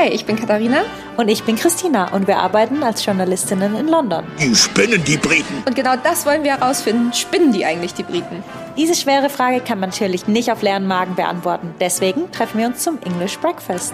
Hi, 0.00 0.08
ich 0.08 0.24
bin 0.24 0.36
Katharina. 0.36 0.84
Und 1.18 1.28
ich 1.28 1.42
bin 1.44 1.56
Christina 1.56 2.14
und 2.14 2.26
wir 2.26 2.38
arbeiten 2.38 2.82
als 2.82 3.04
Journalistinnen 3.04 3.76
in 3.76 3.86
London. 3.86 4.24
Die 4.38 4.54
spinnen 4.54 5.04
die 5.04 5.18
Briten. 5.18 5.62
Und 5.66 5.76
genau 5.76 5.94
das 6.02 6.24
wollen 6.24 6.42
wir 6.42 6.56
herausfinden. 6.56 7.12
Spinnen 7.12 7.52
die 7.52 7.66
eigentlich 7.66 7.92
die 7.92 8.04
Briten? 8.04 8.42
Diese 8.78 8.94
schwere 8.94 9.28
Frage 9.28 9.60
kann 9.60 9.78
man 9.78 9.90
natürlich 9.90 10.26
nicht 10.26 10.50
auf 10.50 10.62
leeren 10.62 10.86
Magen 10.86 11.16
beantworten. 11.16 11.74
Deswegen 11.80 12.32
treffen 12.32 12.60
wir 12.60 12.68
uns 12.68 12.82
zum 12.82 12.98
English 13.02 13.38
Breakfast. 13.40 13.92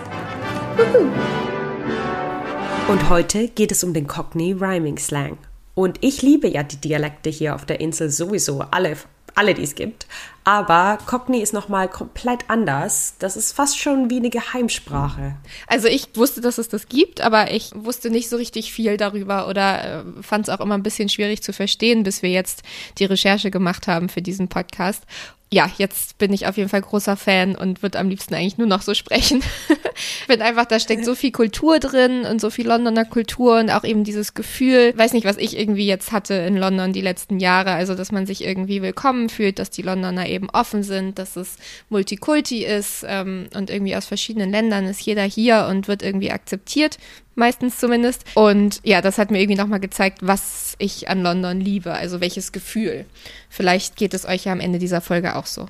Und 2.87 3.11
heute 3.11 3.49
geht 3.49 3.73
es 3.73 3.83
um 3.83 3.93
den 3.93 4.07
Cockney 4.07 4.53
Rhyming 4.53 4.99
Slang. 4.99 5.39
Und 5.75 5.99
ich 6.03 6.23
liebe 6.23 6.47
ja 6.47 6.63
die 6.63 6.77
Dialekte 6.77 7.31
hier 7.31 7.57
auf 7.57 7.65
der 7.65 7.81
Insel 7.81 8.11
sowieso, 8.11 8.65
alle 8.71 8.97
alle, 9.37 9.55
die 9.55 9.63
es 9.63 9.75
gibt. 9.75 10.07
Aber 10.47 10.99
Cockney 11.07 11.41
ist 11.41 11.53
nochmal 11.53 11.89
komplett 11.89 12.49
anders. 12.49 13.17
Das 13.19 13.37
ist 13.37 13.53
fast 13.53 13.81
schon 13.81 14.11
wie 14.11 14.19
eine 14.19 14.31
Geheimsprache. 14.31 15.35
Also 15.67 15.89
ich 15.89 16.11
wusste, 16.15 16.41
dass 16.41 16.59
es 16.59 16.69
das 16.69 16.89
gibt, 16.89 17.21
aber 17.21 17.51
ich 17.51 17.73
wusste 17.75 18.11
nicht 18.11 18.29
so 18.29 18.37
richtig 18.37 18.73
viel 18.73 18.97
darüber 18.97 19.49
oder 19.49 20.05
äh, 20.05 20.23
fand 20.23 20.47
es 20.47 20.55
auch 20.55 20.61
immer 20.61 20.77
ein 20.77 20.85
bisschen 20.85 21.09
schwierig 21.09 21.43
zu 21.43 21.53
verstehen, 21.53 22.05
bis 22.05 22.23
wir 22.23 22.31
jetzt 22.31 22.63
die 22.99 23.07
Recherche 23.07 23.51
gemacht 23.51 23.89
haben 23.89 24.09
für 24.09 24.23
diesen 24.23 24.47
Podcast 24.47 25.03
ja, 25.53 25.71
jetzt 25.79 26.19
bin 26.19 26.33
ich 26.33 26.49
auf 26.49 26.57
jeden 26.57 26.69
Fall 26.69 26.81
großer 26.81 27.17
Fan 27.17 27.55
und 27.55 27.81
würde 27.81 28.01
am 28.01 28.09
liebsten 28.09 28.35
eigentlich 28.35 28.59
nur 28.59 28.67
noch 28.67 28.83
so 28.83 28.95
sprechen. 28.95 29.45
bin 30.29 30.43
einfach, 30.43 30.65
da 30.65 30.81
steckt 30.81 31.05
so 31.05 31.15
viel 31.15 31.31
Kultur 31.31 31.79
drin 31.79 32.25
und 32.25 32.41
so 32.41 32.51
viel 32.51 32.67
Londoner 32.67 33.05
Kultur 33.05 33.61
und 33.61 33.71
auch 33.71 33.85
eben 33.85 34.03
dieses 34.03 34.35
Gefühl, 34.35 34.93
weiß 34.97 35.13
nicht, 35.13 35.25
was 35.25 35.37
ich 35.37 35.57
irgendwie 35.57 35.87
jetzt 35.87 36.11
hatte 36.11 36.35
in 36.35 36.57
London 36.57 36.93
die 36.93 37.01
letzten 37.01 37.39
Jahre, 37.39 37.71
also 37.71 37.95
dass 37.95 38.11
man 38.11 38.27
sich 38.27 38.45
irgendwie 38.45 38.83
willkommen 38.83 39.29
fühlt, 39.29 39.61
dass 39.61 39.71
die 39.71 39.83
Londoner 39.83 40.29
eben 40.29 40.51
offen 40.51 40.83
sind, 40.83 41.19
dass 41.19 41.37
es 41.37 41.57
Multikulti 41.91 42.65
ist 42.65 43.05
ähm, 43.09 43.47
und 43.55 43.71
irgendwie 43.71 43.95
aus 43.95 44.07
verschiedenen 44.07 44.51
Ländern 44.51 44.87
ist 44.87 45.01
jeder 45.01 45.25
hier 45.25 45.69
und 45.71 45.87
wird 45.87 46.03
irgendwie 46.03 46.33
akzeptiert 46.33 46.99
meistens 47.37 47.79
zumindest. 47.79 48.25
Und 48.35 48.81
ja, 48.83 49.01
das 49.01 49.19
hat 49.19 49.31
mir 49.31 49.41
irgendwie 49.41 49.61
nochmal 49.61 49.81
gezeigt, 49.81 50.19
was 50.23 50.75
ich 50.79 51.09
an 51.09 51.23
London 51.23 51.61
liebe, 51.61 51.93
also 51.93 52.21
welches 52.21 52.51
Gefühl. 52.51 53.07
Vielleicht 53.49 53.97
geht 53.97 54.15
es 54.15 54.25
euch 54.25 54.45
ja 54.45 54.53
am 54.53 54.61
Ende 54.61 54.79
dieser 54.79 55.01
Folge 55.01 55.37
auch 55.37 55.47
so. 55.47 55.69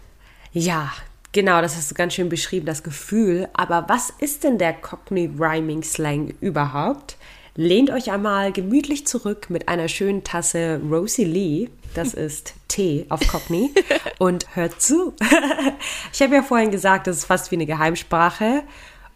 Ja, 0.53 0.93
genau, 1.33 1.61
das 1.61 1.77
hast 1.77 1.91
du 1.91 1.95
ganz 1.95 2.15
schön 2.15 2.29
beschrieben, 2.29 2.67
das 2.67 2.83
Gefühl. 2.83 3.49
Aber 3.53 3.85
was 3.89 4.11
ist 4.19 4.45
denn 4.45 4.59
der 4.59 4.73
Cockney 4.73 5.31
Rhyming 5.39 5.83
Slang 5.83 6.35
überhaupt? 6.41 7.17
Lehnt 7.59 7.91
euch 7.91 8.11
einmal 8.11 8.53
gemütlich 8.53 9.07
zurück 9.07 9.49
mit 9.49 9.69
einer 9.69 9.89
schönen 9.89 10.25
Tasse 10.25 10.81
Rosie 10.91 11.25
Lee, 11.25 11.69
das 11.95 12.13
ist 12.15 12.55
Tee 12.69 13.07
auf 13.09 13.27
Cockney, 13.29 13.73
und 14.19 14.55
hört 14.55 14.81
zu. 14.81 15.15
ich 16.13 16.21
habe 16.21 16.35
ja 16.35 16.43
vorhin 16.43 16.71
gesagt, 16.71 17.07
das 17.07 17.19
ist 17.19 17.25
fast 17.25 17.51
wie 17.51 17.57
eine 17.57 17.67
Geheimsprache. 17.67 18.63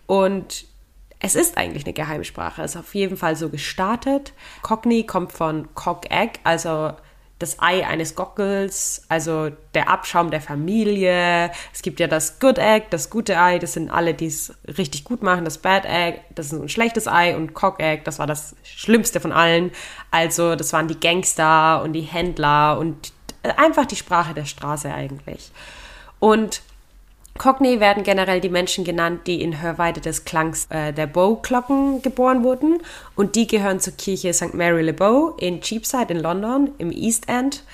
Und 0.06 0.64
es 1.20 1.34
ist 1.34 1.58
eigentlich 1.58 1.84
eine 1.84 1.92
Geheimsprache. 1.92 2.62
Es 2.62 2.74
ist 2.74 2.80
auf 2.80 2.94
jeden 2.94 3.16
Fall 3.16 3.36
so 3.36 3.50
gestartet. 3.50 4.32
Cockney 4.62 5.04
kommt 5.04 5.32
von 5.32 5.68
Cock 5.74 6.10
Egg, 6.10 6.40
also 6.44 6.92
das 7.38 7.58
Ei 7.58 7.86
eines 7.86 8.14
Gockels, 8.14 9.04
also 9.08 9.50
der 9.72 9.88
Abschaum 9.88 10.30
der 10.30 10.42
Familie. 10.42 11.50
Es 11.72 11.82
gibt 11.82 11.98
ja 11.98 12.06
das 12.06 12.38
Good 12.38 12.58
Egg, 12.58 12.86
das 12.90 13.08
gute 13.08 13.38
Ei, 13.38 13.58
das 13.58 13.72
sind 13.72 13.90
alle, 13.90 14.12
die 14.12 14.26
es 14.26 14.54
richtig 14.76 15.04
gut 15.04 15.22
machen. 15.22 15.44
Das 15.44 15.58
Bad 15.58 15.86
Egg, 15.86 16.20
das 16.34 16.46
ist 16.46 16.52
ein 16.52 16.68
schlechtes 16.68 17.08
Ei 17.08 17.34
und 17.34 17.54
Cock 17.54 17.80
Egg, 17.80 18.02
das 18.04 18.18
war 18.18 18.26
das 18.26 18.54
Schlimmste 18.62 19.20
von 19.20 19.32
allen. 19.32 19.72
Also 20.10 20.54
das 20.54 20.72
waren 20.72 20.86
die 20.86 21.00
Gangster 21.00 21.82
und 21.82 21.94
die 21.94 22.02
Händler 22.02 22.78
und 22.78 23.12
einfach 23.56 23.86
die 23.86 23.96
Sprache 23.96 24.34
der 24.34 24.44
Straße 24.44 24.92
eigentlich. 24.92 25.50
Und 26.18 26.60
Cockney 27.38 27.80
werden 27.80 28.02
generell 28.02 28.40
die 28.40 28.48
Menschen 28.48 28.84
genannt, 28.84 29.26
die 29.26 29.40
in 29.40 29.62
Hörweite 29.62 30.00
des 30.00 30.24
Klangs 30.24 30.66
äh, 30.70 30.92
der 30.92 31.06
Bow-Glocken 31.06 32.02
geboren 32.02 32.44
wurden. 32.44 32.82
Und 33.16 33.34
die 33.34 33.46
gehören 33.46 33.80
zur 33.80 33.94
Kirche 33.94 34.34
St. 34.34 34.54
Mary 34.54 34.82
Le 34.82 34.92
Bow 34.92 35.36
in 35.38 35.60
Cheapside 35.60 36.12
in 36.12 36.20
London, 36.20 36.70
im 36.78 36.92
East 36.92 37.28
End. 37.28 37.64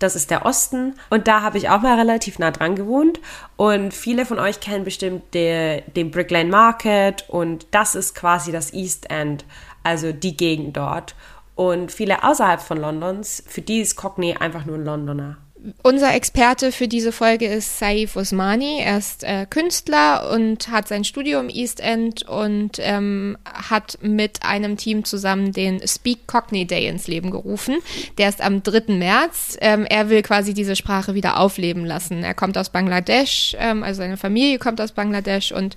Das 0.00 0.16
ist 0.16 0.30
der 0.30 0.44
Osten. 0.44 0.96
Und 1.10 1.28
da 1.28 1.42
habe 1.42 1.58
ich 1.58 1.68
auch 1.68 1.80
mal 1.80 1.98
relativ 1.98 2.38
nah 2.38 2.50
dran 2.50 2.74
gewohnt. 2.74 3.20
Und 3.56 3.94
viele 3.94 4.26
von 4.26 4.38
euch 4.38 4.60
kennen 4.60 4.84
bestimmt 4.84 5.32
de, 5.32 5.82
den 5.92 6.10
Brick 6.10 6.30
Lane 6.30 6.50
Market. 6.50 7.24
Und 7.28 7.66
das 7.70 7.94
ist 7.94 8.14
quasi 8.14 8.50
das 8.50 8.72
East 8.72 9.10
End, 9.10 9.44
also 9.84 10.12
die 10.12 10.36
Gegend 10.36 10.76
dort. 10.76 11.14
Und 11.54 11.92
viele 11.92 12.24
außerhalb 12.24 12.60
von 12.60 12.78
Londons, 12.78 13.44
für 13.46 13.62
die 13.62 13.80
ist 13.80 13.94
Cockney 13.94 14.34
einfach 14.34 14.64
nur 14.64 14.76
ein 14.76 14.84
Londoner. 14.84 15.36
Unser 15.82 16.14
Experte 16.14 16.72
für 16.72 16.88
diese 16.88 17.10
Folge 17.10 17.46
ist 17.46 17.78
Saif 17.78 18.16
Osmani. 18.16 18.80
Er 18.80 18.98
ist 18.98 19.24
äh, 19.24 19.46
Künstler 19.48 20.30
und 20.30 20.68
hat 20.68 20.88
sein 20.88 21.04
Studio 21.04 21.40
im 21.40 21.48
East 21.48 21.80
End 21.80 22.22
und 22.28 22.72
ähm, 22.80 23.38
hat 23.46 23.96
mit 24.02 24.42
einem 24.42 24.76
Team 24.76 25.04
zusammen 25.04 25.52
den 25.52 25.86
Speak 25.88 26.26
Cockney 26.26 26.66
Day 26.66 26.86
ins 26.86 27.06
Leben 27.06 27.30
gerufen. 27.30 27.78
Der 28.18 28.28
ist 28.28 28.42
am 28.42 28.62
3. 28.62 28.92
März. 28.92 29.56
Ähm, 29.62 29.86
er 29.86 30.10
will 30.10 30.20
quasi 30.20 30.52
diese 30.52 30.76
Sprache 30.76 31.14
wieder 31.14 31.38
aufleben 31.38 31.86
lassen. 31.86 32.24
Er 32.24 32.34
kommt 32.34 32.58
aus 32.58 32.68
Bangladesch, 32.68 33.56
ähm, 33.58 33.82
also 33.84 34.02
seine 34.02 34.18
Familie 34.18 34.58
kommt 34.58 34.82
aus 34.82 34.92
Bangladesch 34.92 35.50
und 35.50 35.76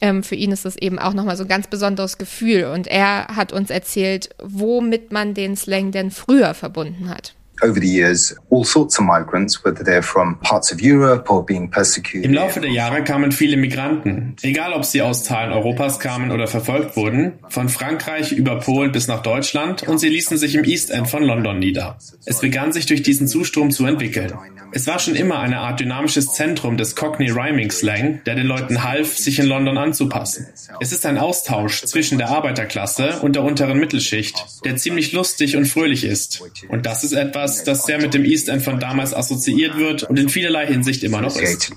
ähm, 0.00 0.24
für 0.24 0.34
ihn 0.34 0.50
ist 0.50 0.64
das 0.64 0.76
eben 0.76 0.98
auch 0.98 1.12
nochmal 1.12 1.36
so 1.36 1.44
ein 1.44 1.48
ganz 1.48 1.68
besonderes 1.68 2.18
Gefühl. 2.18 2.64
Und 2.64 2.88
er 2.88 3.28
hat 3.28 3.52
uns 3.52 3.70
erzählt, 3.70 4.30
womit 4.42 5.12
man 5.12 5.34
den 5.34 5.54
Slang 5.54 5.92
denn 5.92 6.10
früher 6.10 6.52
verbunden 6.54 7.10
hat 7.10 7.34
over 7.62 7.80
the 7.80 7.88
years 7.88 8.34
all 8.50 8.64
sorts 8.64 8.98
of 8.98 9.04
migrants, 9.04 9.64
whether 9.64 9.84
they're 9.84 10.02
from 10.02 10.38
parts 10.40 10.72
of 10.72 10.80
Europe 10.80 11.30
or 11.30 11.44
being 11.44 11.70
persecuted. 11.70 12.24
Im 12.24 12.34
Laufe 12.34 12.60
der 12.60 12.70
Jahre 12.70 13.04
kamen 13.04 13.32
viele 13.32 13.56
Migranten, 13.56 14.36
egal 14.42 14.72
ob 14.72 14.84
sie 14.84 15.02
aus 15.02 15.22
Teilen 15.24 15.52
Europas 15.52 16.00
kamen 16.00 16.30
oder 16.30 16.46
verfolgt 16.46 16.96
wurden, 16.96 17.34
von 17.48 17.68
Frankreich 17.68 18.32
über 18.32 18.58
Polen 18.58 18.92
bis 18.92 19.08
nach 19.08 19.22
Deutschland 19.22 19.82
und 19.84 19.98
sie 19.98 20.08
ließen 20.08 20.36
sich 20.36 20.54
im 20.54 20.64
East 20.64 20.90
End 20.90 21.08
von 21.08 21.22
London 21.22 21.58
nieder. 21.58 21.98
Es 22.24 22.40
begann 22.40 22.72
sich 22.72 22.86
durch 22.86 23.02
diesen 23.02 23.28
Zustrom 23.28 23.70
zu 23.70 23.86
entwickeln. 23.86 24.32
Es 24.72 24.86
war 24.86 25.00
schon 25.00 25.16
immer 25.16 25.40
eine 25.40 25.58
Art 25.58 25.80
dynamisches 25.80 26.32
Zentrum 26.32 26.76
des 26.76 26.94
Cockney 26.94 27.30
Rhyming 27.30 27.70
Slang, 27.72 28.20
der 28.24 28.36
den 28.36 28.46
Leuten 28.46 28.84
half, 28.84 29.16
sich 29.16 29.40
in 29.40 29.46
London 29.46 29.76
anzupassen. 29.78 30.46
Es 30.78 30.92
ist 30.92 31.04
ein 31.06 31.18
Austausch 31.18 31.84
zwischen 31.84 32.18
der 32.18 32.28
Arbeiterklasse 32.28 33.18
und 33.20 33.34
der 33.34 33.42
unteren 33.42 33.78
Mittelschicht, 33.78 34.46
der 34.64 34.76
ziemlich 34.76 35.12
lustig 35.12 35.56
und 35.56 35.66
fröhlich 35.66 36.04
ist. 36.04 36.42
Und 36.68 36.86
das 36.86 37.02
ist 37.02 37.12
etwas, 37.12 37.49
das 37.64 37.84
sehr 37.84 38.00
mit 38.00 38.14
dem 38.14 38.24
East 38.24 38.48
End 38.48 38.62
von 38.62 38.80
damals 38.80 39.14
assoziiert 39.14 39.76
wird 39.76 40.04
und 40.04 40.18
in 40.18 40.28
vielerlei 40.28 40.66
Hinsicht 40.66 41.02
immer 41.04 41.20
noch 41.20 41.36
ist. 41.36 41.70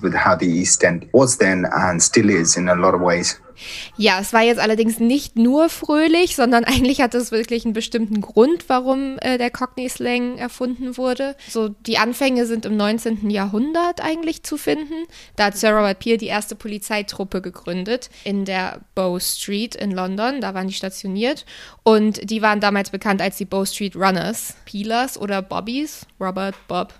Ja, 3.96 4.20
es 4.20 4.32
war 4.32 4.42
jetzt 4.42 4.60
allerdings 4.60 5.00
nicht 5.00 5.36
nur 5.36 5.68
fröhlich, 5.68 6.36
sondern 6.36 6.64
eigentlich 6.64 7.00
hat 7.00 7.14
es 7.14 7.32
wirklich 7.32 7.64
einen 7.64 7.74
bestimmten 7.74 8.20
Grund, 8.20 8.68
warum 8.68 9.18
äh, 9.20 9.38
der 9.38 9.50
Cockney 9.50 9.88
Slang 9.88 10.38
erfunden 10.38 10.96
wurde. 10.96 11.36
So 11.48 11.68
die 11.68 11.98
Anfänge 11.98 12.46
sind 12.46 12.66
im 12.66 12.76
19. 12.76 13.30
Jahrhundert 13.30 14.02
eigentlich 14.02 14.42
zu 14.42 14.56
finden. 14.56 15.06
Da 15.36 15.46
hat 15.46 15.56
Sir 15.56 15.70
Robert 15.70 15.98
Peel 15.98 16.16
die 16.16 16.26
erste 16.26 16.54
Polizeitruppe 16.54 17.40
gegründet 17.40 18.10
in 18.24 18.44
der 18.44 18.80
Bow 18.94 19.18
Street 19.20 19.74
in 19.74 19.90
London. 19.90 20.40
Da 20.40 20.54
waren 20.54 20.68
die 20.68 20.74
stationiert 20.74 21.44
und 21.82 22.30
die 22.30 22.42
waren 22.42 22.60
damals 22.60 22.90
bekannt 22.90 23.20
als 23.20 23.36
die 23.36 23.44
Bow 23.44 23.64
Street 23.64 23.96
Runners, 23.96 24.54
Peelers 24.64 25.18
oder 25.18 25.42
Bobbies. 25.42 26.06
Robert, 26.20 26.54
Bob, 26.68 26.94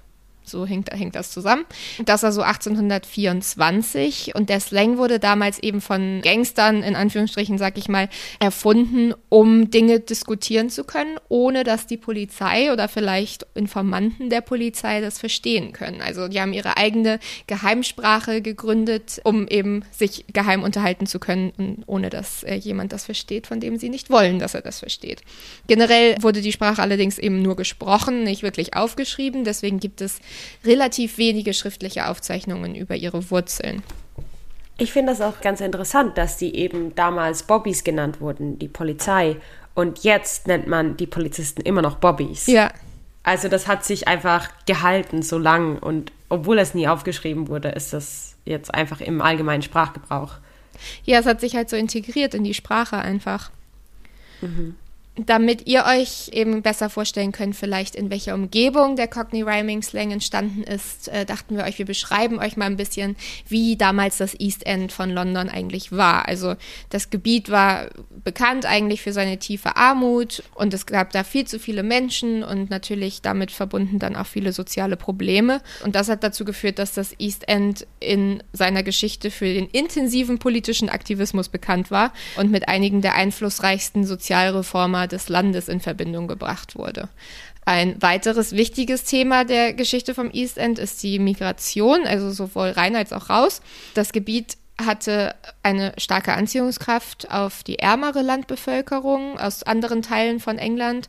so 0.45 0.67
hängt, 0.67 0.91
hängt 0.93 1.15
das 1.15 1.31
zusammen. 1.31 1.65
Das 2.05 2.23
war 2.23 2.33
so 2.33 2.43
1824 2.43 4.35
und 4.35 4.49
der 4.49 4.61
Slang 4.61 4.99
wurde 4.99 5.19
damals 5.19 5.59
eben 5.59 5.81
von 5.81 6.21
Gangstern, 6.23 6.83
in 6.83 6.97
Anführungsstrichen, 6.97 7.59
sag 7.59 7.79
ich 7.79 7.89
mal, 7.89 8.09
erfunden, 8.41 9.15
um 9.29 9.71
Dinge 9.71 10.01
diskutieren 10.01 10.71
zu 10.71 10.85
können, 10.85 11.19
ohne 11.29 11.65
dass 11.65 11.87
die 11.87 11.97
Polizei 11.97 12.73
oder 12.73 12.89
vielleicht 12.89 13.47
Informanten 13.55 14.31
der 14.31 14.41
Polizei 14.41 15.01
das 15.01 15.19
verstehen 15.19 15.73
können. 15.73 16.01
Also 16.01 16.29
die 16.29 16.41
haben 16.41 16.53
ihre 16.53 16.77
eigene 16.77 17.19
Geheimsprache 17.47 18.43
gegründet, 18.43 19.21
um 19.25 19.49
eben 19.49 19.83
sich 19.91 20.25
geheim 20.33 20.63
unterhalten 20.63 21.07
zu 21.07 21.19
können, 21.19 21.83
ohne 21.87 22.11
dass 22.11 22.43
äh, 22.43 22.55
jemand 22.55 22.93
das 22.93 23.05
versteht, 23.05 23.47
von 23.47 23.61
dem 23.61 23.77
sie 23.79 23.89
nicht 23.89 24.11
wollen, 24.11 24.39
dass 24.39 24.55
er 24.55 24.63
das 24.63 24.79
versteht. 24.81 25.23
Generell 25.67 26.17
wurde 26.21 26.41
die 26.41 26.53
Sprache 26.53 26.83
allerdings 26.83 27.19
eben 27.19 27.43
nur 27.43 27.57
gesprochen, 27.57 28.25
nicht 28.25 28.43
wirklich 28.43 28.75
aufgeschrieben. 28.77 29.45
Deswegen 29.45 29.81
gibt 29.81 30.01
es 30.01 30.21
relativ 30.65 31.19
wenige 31.19 31.55
schriftliche 31.55 32.09
Aufzeichnungen 32.09 32.75
über 32.75 32.97
ihre 32.97 33.31
Wurzeln. 33.31 33.83
Ich 34.77 34.93
finde 34.93 35.13
das 35.13 35.21
auch 35.21 35.41
ganz 35.41 35.61
interessant, 35.61 36.19
dass 36.19 36.37
die 36.37 36.57
eben 36.57 36.95
damals 36.95 37.45
Bobbys 37.45 37.85
genannt 37.85 38.21
wurden, 38.21 38.59
die 38.59 38.69
Polizei. 38.69 39.37
Und 39.75 40.03
jetzt 40.03 40.47
nennt 40.47 40.67
man 40.67 40.97
die 40.97 41.07
Polizisten 41.07 41.61
immer 41.63 41.83
noch 41.83 41.97
Bobbys. 41.97 42.47
Ja. 42.47 42.73
Also 43.23 43.49
das 43.49 43.67
hat 43.67 43.85
sich 43.85 44.07
einfach 44.09 44.51
gehalten 44.67 45.23
so 45.23 45.39
lang 45.39 45.79
und 45.79 46.13
obwohl 46.29 46.59
es 46.59 46.75
nie 46.75 46.89
aufgeschrieben 46.89 47.49
wurde, 47.49 47.69
ist 47.69 47.93
das 47.93 48.37
jetzt 48.45 48.75
einfach 48.75 49.01
im 49.01 49.23
allgemeinen 49.23 49.63
Sprachgebrauch. 49.63 50.35
Ja, 51.05 51.21
es 51.21 51.27
hat 51.27 51.41
sich 51.41 51.55
halt 51.55 51.71
so 51.71 51.77
integriert 51.77 52.35
in 52.35 52.45
die 52.45 52.55
Sprache 52.55 52.99
einfach. 52.99 53.51
Mhm. 54.41 54.75
Damit 55.17 55.69
ihr 55.69 55.85
euch 55.85 56.31
eben 56.33 56.63
besser 56.63 56.91
vorstellen 56.91 57.31
könnt, 57.31 57.55
vielleicht 57.55 57.95
in 57.95 58.11
welcher 58.11 58.35
Umgebung 58.35 58.97
der 58.97 59.07
Cockney 59.07 59.43
Rhyming 59.43 59.81
Slang 59.83 60.11
entstanden 60.11 60.65
ist, 60.65 61.07
äh, 61.09 61.25
dachten 61.25 61.57
wir 61.57 61.65
euch, 61.65 61.79
wir 61.79 61.87
beschreiben 61.87 62.41
euch 62.41 62.57
mal 62.57 62.67
ein 62.67 62.77
bisschen, 62.77 63.15
wie 63.47 63.77
damals 63.77 64.19
das 64.19 64.39
East 64.41 64.67
End 64.67 64.91
von 64.91 65.11
London 65.11 65.49
eigentlich 65.49 65.93
war. 65.93 66.27
Also 66.27 66.57
das 66.91 67.11
Gebiet 67.11 67.49
war 67.49 67.91
bekannt 68.25 68.67
eigentlich 68.67 69.03
für 69.03 69.13
seine 69.13 69.39
tiefe 69.39 69.77
Armut 69.77 70.43
und 70.55 70.75
es 70.75 70.85
gab 70.85 71.13
da 71.13 71.23
viel 71.23 71.47
zu 71.47 71.61
viele 71.61 71.85
Menschen 71.85 72.43
und 72.43 72.71
natürlich 72.71 73.23
damit 73.23 73.53
verbunden 73.53 74.01
dann 74.01 74.17
auch 74.17 74.27
viele 74.27 74.53
soziale 74.53 74.97
Probleme. 74.97 75.61
Und 75.85 75.95
das 75.95 76.09
hat 76.09 76.25
dazu 76.25 76.45
geführt, 76.45 76.81
dass 76.81 76.93
das 76.93 77.15
East 77.21 77.47
End 77.49 77.87
in 78.01 78.43
seiner 78.53 78.83
Geschichte 78.83 79.31
für 79.31 79.47
den 79.47 79.69
intensiven 79.69 80.41
politischen 80.41 80.89
Aktivismus 80.89 81.49
bekannt 81.49 81.93
war 81.93 82.13
und 82.37 82.51
mit 82.51 82.69
einigen 82.69 83.01
der 83.01 83.15
einflussreichsten 83.15 84.05
Sozialreformer 84.05 85.04
des 85.07 85.29
Landes 85.29 85.69
in 85.69 85.81
Verbindung 85.81 86.29
gebracht 86.29 86.77
wurde. 86.77 87.09
Ein 87.65 88.01
weiteres 88.03 88.53
wichtiges 88.53 89.05
Thema 89.05 89.45
der 89.45 89.73
Geschichte 89.73 90.15
vom 90.15 90.31
East 90.31 90.59
End 90.59 90.79
ist 90.79 91.03
die 91.03 91.19
Migration, 91.19 92.07
also 92.07 92.31
sowohl 92.31 92.71
rein 92.71 92.95
als 92.95 93.13
auch 93.13 93.31
raus. 93.31 93.63
Das 93.95 94.13
Gebiet 94.13 94.59
hatte 94.85 95.35
eine 95.63 95.93
starke 95.99 96.35
Anziehungskraft 96.35 97.31
auf 97.31 97.63
die 97.63 97.79
ärmere 97.79 98.23
Landbevölkerung 98.23 99.39
aus 99.39 99.63
anderen 99.63 100.03
Teilen 100.03 100.41
von 100.41 100.59
England 100.59 101.09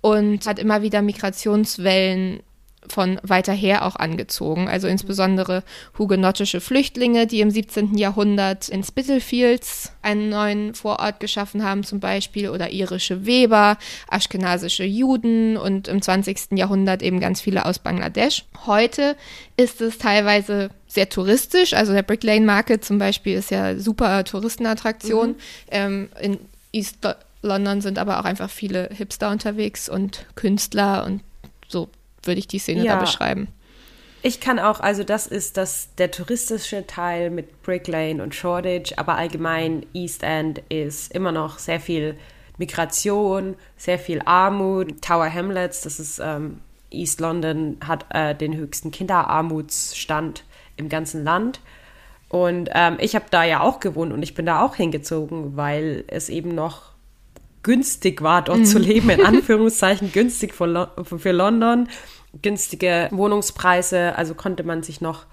und 0.00 0.46
hat 0.46 0.58
immer 0.58 0.82
wieder 0.82 1.02
Migrationswellen 1.02 2.42
von 2.88 3.20
weiter 3.22 3.52
her 3.52 3.86
auch 3.86 3.96
angezogen. 3.96 4.68
Also 4.68 4.88
insbesondere 4.88 5.62
hugenottische 5.98 6.60
Flüchtlinge, 6.60 7.26
die 7.26 7.40
im 7.40 7.50
17. 7.50 7.96
Jahrhundert 7.96 8.68
in 8.68 8.82
Spitalfields 8.82 9.92
einen 10.02 10.28
neuen 10.28 10.74
Vorort 10.74 11.20
geschaffen 11.20 11.62
haben 11.62 11.84
zum 11.84 12.00
Beispiel, 12.00 12.48
oder 12.48 12.70
irische 12.70 13.24
Weber, 13.24 13.78
aschkenasische 14.08 14.84
Juden 14.84 15.56
und 15.56 15.88
im 15.88 16.02
20. 16.02 16.52
Jahrhundert 16.52 17.02
eben 17.02 17.20
ganz 17.20 17.40
viele 17.40 17.66
aus 17.66 17.78
Bangladesch. 17.78 18.44
Heute 18.66 19.16
ist 19.56 19.80
es 19.80 19.98
teilweise 19.98 20.70
sehr 20.86 21.08
touristisch. 21.08 21.74
Also 21.74 21.92
der 21.92 22.02
Brick 22.02 22.22
Lane 22.24 22.44
Market 22.44 22.84
zum 22.84 22.98
Beispiel 22.98 23.34
ist 23.36 23.50
ja 23.50 23.78
super 23.78 24.24
Touristenattraktion. 24.24 25.30
Mhm. 25.30 25.36
Ähm, 25.70 26.08
in 26.20 26.38
East 26.72 26.98
London 27.42 27.80
sind 27.80 27.98
aber 27.98 28.20
auch 28.20 28.24
einfach 28.24 28.50
viele 28.50 28.88
Hipster 28.92 29.30
unterwegs 29.30 29.88
und 29.88 30.26
Künstler 30.34 31.04
und 31.04 31.20
würde 32.24 32.38
ich 32.38 32.48
die 32.48 32.58
Szene 32.58 32.84
ja. 32.84 32.94
da 32.94 33.00
beschreiben. 33.00 33.48
Ich 34.24 34.38
kann 34.38 34.60
auch, 34.60 34.78
also 34.78 35.02
das 35.02 35.26
ist 35.26 35.56
das, 35.56 35.94
der 35.96 36.12
touristische 36.12 36.86
Teil 36.86 37.30
mit 37.30 37.62
Brick 37.62 37.88
Lane 37.88 38.22
und 38.22 38.34
Shoreditch, 38.34 38.92
aber 38.96 39.16
allgemein 39.16 39.84
East 39.94 40.22
End 40.22 40.62
ist 40.68 41.12
immer 41.12 41.32
noch 41.32 41.58
sehr 41.58 41.80
viel 41.80 42.16
Migration, 42.56 43.56
sehr 43.76 43.98
viel 43.98 44.22
Armut. 44.24 45.02
Tower 45.02 45.28
Hamlets, 45.32 45.80
das 45.80 45.98
ist 45.98 46.20
ähm, 46.22 46.60
East 46.92 47.20
London, 47.20 47.78
hat 47.84 48.06
äh, 48.10 48.36
den 48.36 48.56
höchsten 48.56 48.92
Kinderarmutsstand 48.92 50.44
im 50.76 50.88
ganzen 50.88 51.24
Land. 51.24 51.60
Und 52.28 52.70
ähm, 52.72 52.98
ich 53.00 53.16
habe 53.16 53.26
da 53.30 53.42
ja 53.42 53.60
auch 53.60 53.80
gewohnt 53.80 54.12
und 54.12 54.22
ich 54.22 54.34
bin 54.34 54.46
da 54.46 54.62
auch 54.62 54.76
hingezogen, 54.76 55.56
weil 55.56 56.04
es 56.06 56.28
eben 56.28 56.54
noch 56.54 56.91
günstig 57.62 58.22
war, 58.22 58.42
dort 58.42 58.60
mm. 58.60 58.64
zu 58.64 58.78
leben, 58.78 59.10
in 59.10 59.24
Anführungszeichen 59.26 60.12
günstig 60.12 60.54
für, 60.54 60.66
Lo 60.66 60.86
für 61.04 61.32
London, 61.32 61.88
günstige 62.40 63.08
Wohnungspreise, 63.10 64.16
also 64.16 64.34
konnte 64.34 64.64
man 64.64 64.82
sich 64.82 65.00
noch 65.00 65.26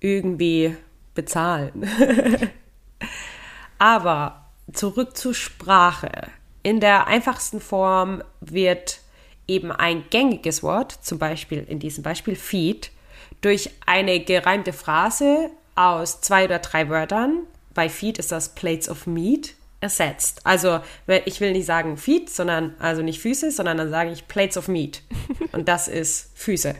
irgendwie 0.00 0.76
bezahlen. 1.14 1.88
Aber 3.78 4.46
zurück 4.72 5.16
zur 5.16 5.34
Sprache. 5.34 6.28
In 6.62 6.80
der 6.80 7.06
einfachsten 7.06 7.60
Form 7.60 8.22
wird 8.40 9.00
eben 9.46 9.72
ein 9.72 10.04
gängiges 10.10 10.62
Wort, 10.62 10.92
zum 10.92 11.18
Beispiel 11.18 11.64
in 11.66 11.78
diesem 11.78 12.02
Beispiel 12.02 12.36
Feed, 12.36 12.90
durch 13.40 13.70
eine 13.86 14.20
gereimte 14.20 14.72
Phrase 14.72 15.50
aus 15.74 16.20
zwei 16.20 16.44
oder 16.44 16.58
drei 16.58 16.88
Wörtern, 16.88 17.44
bei 17.74 17.88
Feed 17.88 18.18
ist 18.18 18.32
das 18.32 18.54
Plates 18.54 18.88
of 18.88 19.06
Meat, 19.06 19.54
ersetzt. 19.80 20.40
Also 20.44 20.80
ich 21.24 21.40
will 21.40 21.52
nicht 21.52 21.66
sagen 21.66 21.96
Feet, 21.96 22.30
sondern 22.30 22.74
also 22.78 23.02
nicht 23.02 23.20
Füße, 23.20 23.50
sondern 23.50 23.78
dann 23.78 23.90
sage 23.90 24.10
ich 24.10 24.26
Plates 24.28 24.56
of 24.56 24.68
Meat. 24.68 25.02
Und 25.52 25.68
das 25.68 25.88
ist 25.88 26.30
Füße. 26.34 26.74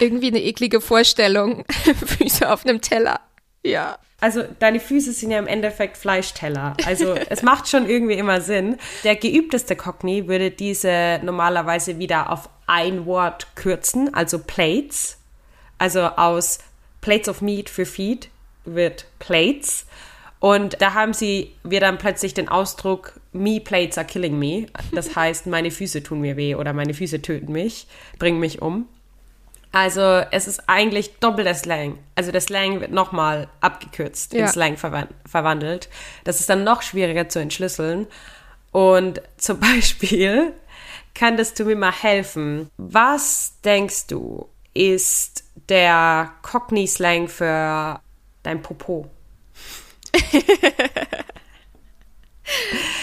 Irgendwie 0.00 0.28
eine 0.28 0.42
eklige 0.42 0.80
Vorstellung. 0.80 1.64
Füße 2.18 2.50
auf 2.50 2.66
einem 2.66 2.80
Teller. 2.80 3.20
Ja. 3.64 3.98
Also 4.20 4.42
deine 4.58 4.80
Füße 4.80 5.12
sind 5.12 5.30
ja 5.30 5.38
im 5.38 5.46
Endeffekt 5.46 5.96
Fleischteller. 5.96 6.76
Also 6.84 7.14
es 7.28 7.42
macht 7.42 7.68
schon 7.68 7.88
irgendwie 7.88 8.14
immer 8.14 8.40
Sinn. 8.40 8.76
Der 9.04 9.16
geübteste 9.16 9.76
Cockney 9.76 10.26
würde 10.26 10.50
diese 10.50 11.20
normalerweise 11.22 11.98
wieder 11.98 12.30
auf 12.30 12.48
ein 12.66 13.06
Wort 13.06 13.54
kürzen, 13.54 14.12
also 14.12 14.40
Plates. 14.40 15.18
Also 15.78 16.02
aus 16.02 16.58
Plates 17.00 17.28
of 17.28 17.40
Meat 17.40 17.70
für 17.70 17.86
Feed 17.86 18.28
wird 18.64 19.06
Plates. 19.20 19.86
Und 20.40 20.80
da 20.80 20.94
haben 20.94 21.12
sie 21.12 21.54
wir 21.64 21.80
dann 21.80 21.98
plötzlich 21.98 22.34
den 22.34 22.48
Ausdruck 22.48 23.20
Me 23.32 23.60
plates 23.60 23.98
are 23.98 24.06
killing 24.06 24.38
me. 24.38 24.66
Das 24.92 25.16
heißt, 25.16 25.46
meine 25.46 25.70
Füße 25.70 26.02
tun 26.02 26.20
mir 26.20 26.36
weh 26.36 26.54
oder 26.54 26.72
meine 26.72 26.94
Füße 26.94 27.22
töten 27.22 27.52
mich, 27.52 27.86
bringen 28.18 28.40
mich 28.40 28.62
um. 28.62 28.86
Also 29.72 30.00
es 30.30 30.48
ist 30.48 30.68
eigentlich 30.68 31.18
doppelter 31.18 31.54
Slang. 31.54 31.98
Also 32.14 32.32
der 32.32 32.40
Slang 32.40 32.80
wird 32.80 32.90
nochmal 32.90 33.48
abgekürzt, 33.60 34.32
ja. 34.32 34.40
in 34.40 34.48
Slang 34.48 34.76
verwandelt. 34.76 35.88
Das 36.24 36.40
ist 36.40 36.48
dann 36.48 36.64
noch 36.64 36.82
schwieriger 36.82 37.28
zu 37.28 37.38
entschlüsseln. 37.38 38.06
Und 38.72 39.20
zum 39.36 39.60
Beispiel 39.60 40.54
kannst 41.14 41.58
du 41.58 41.64
mir 41.64 41.76
mal 41.76 41.92
helfen. 41.92 42.70
Was 42.76 43.60
denkst 43.64 44.06
du, 44.06 44.48
ist 44.72 45.44
der 45.68 46.32
Cockney-Slang 46.42 47.28
für 47.28 48.00
dein 48.42 48.62
Popo? 48.62 49.10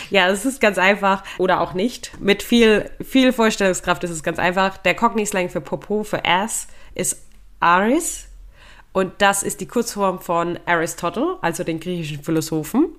ja, 0.09 0.29
es 0.29 0.45
ist 0.45 0.61
ganz 0.61 0.77
einfach 0.77 1.23
oder 1.37 1.61
auch 1.61 1.73
nicht. 1.73 2.19
Mit 2.19 2.43
viel, 2.43 2.89
viel 3.03 3.33
Vorstellungskraft 3.33 4.03
ist 4.03 4.11
es 4.11 4.23
ganz 4.23 4.39
einfach. 4.39 4.77
Der 4.77 4.95
Cockney-Slang 4.95 5.49
für 5.49 5.61
Popo, 5.61 6.03
für 6.03 6.25
Ass, 6.25 6.67
ist 6.93 7.25
Aris. 7.59 8.27
Und 8.93 9.21
das 9.21 9.43
ist 9.43 9.59
die 9.59 9.67
Kurzform 9.67 10.21
von 10.21 10.57
Aristotle, 10.65 11.37
also 11.41 11.63
den 11.63 11.81
griechischen 11.81 12.23
Philosophen. 12.23 12.95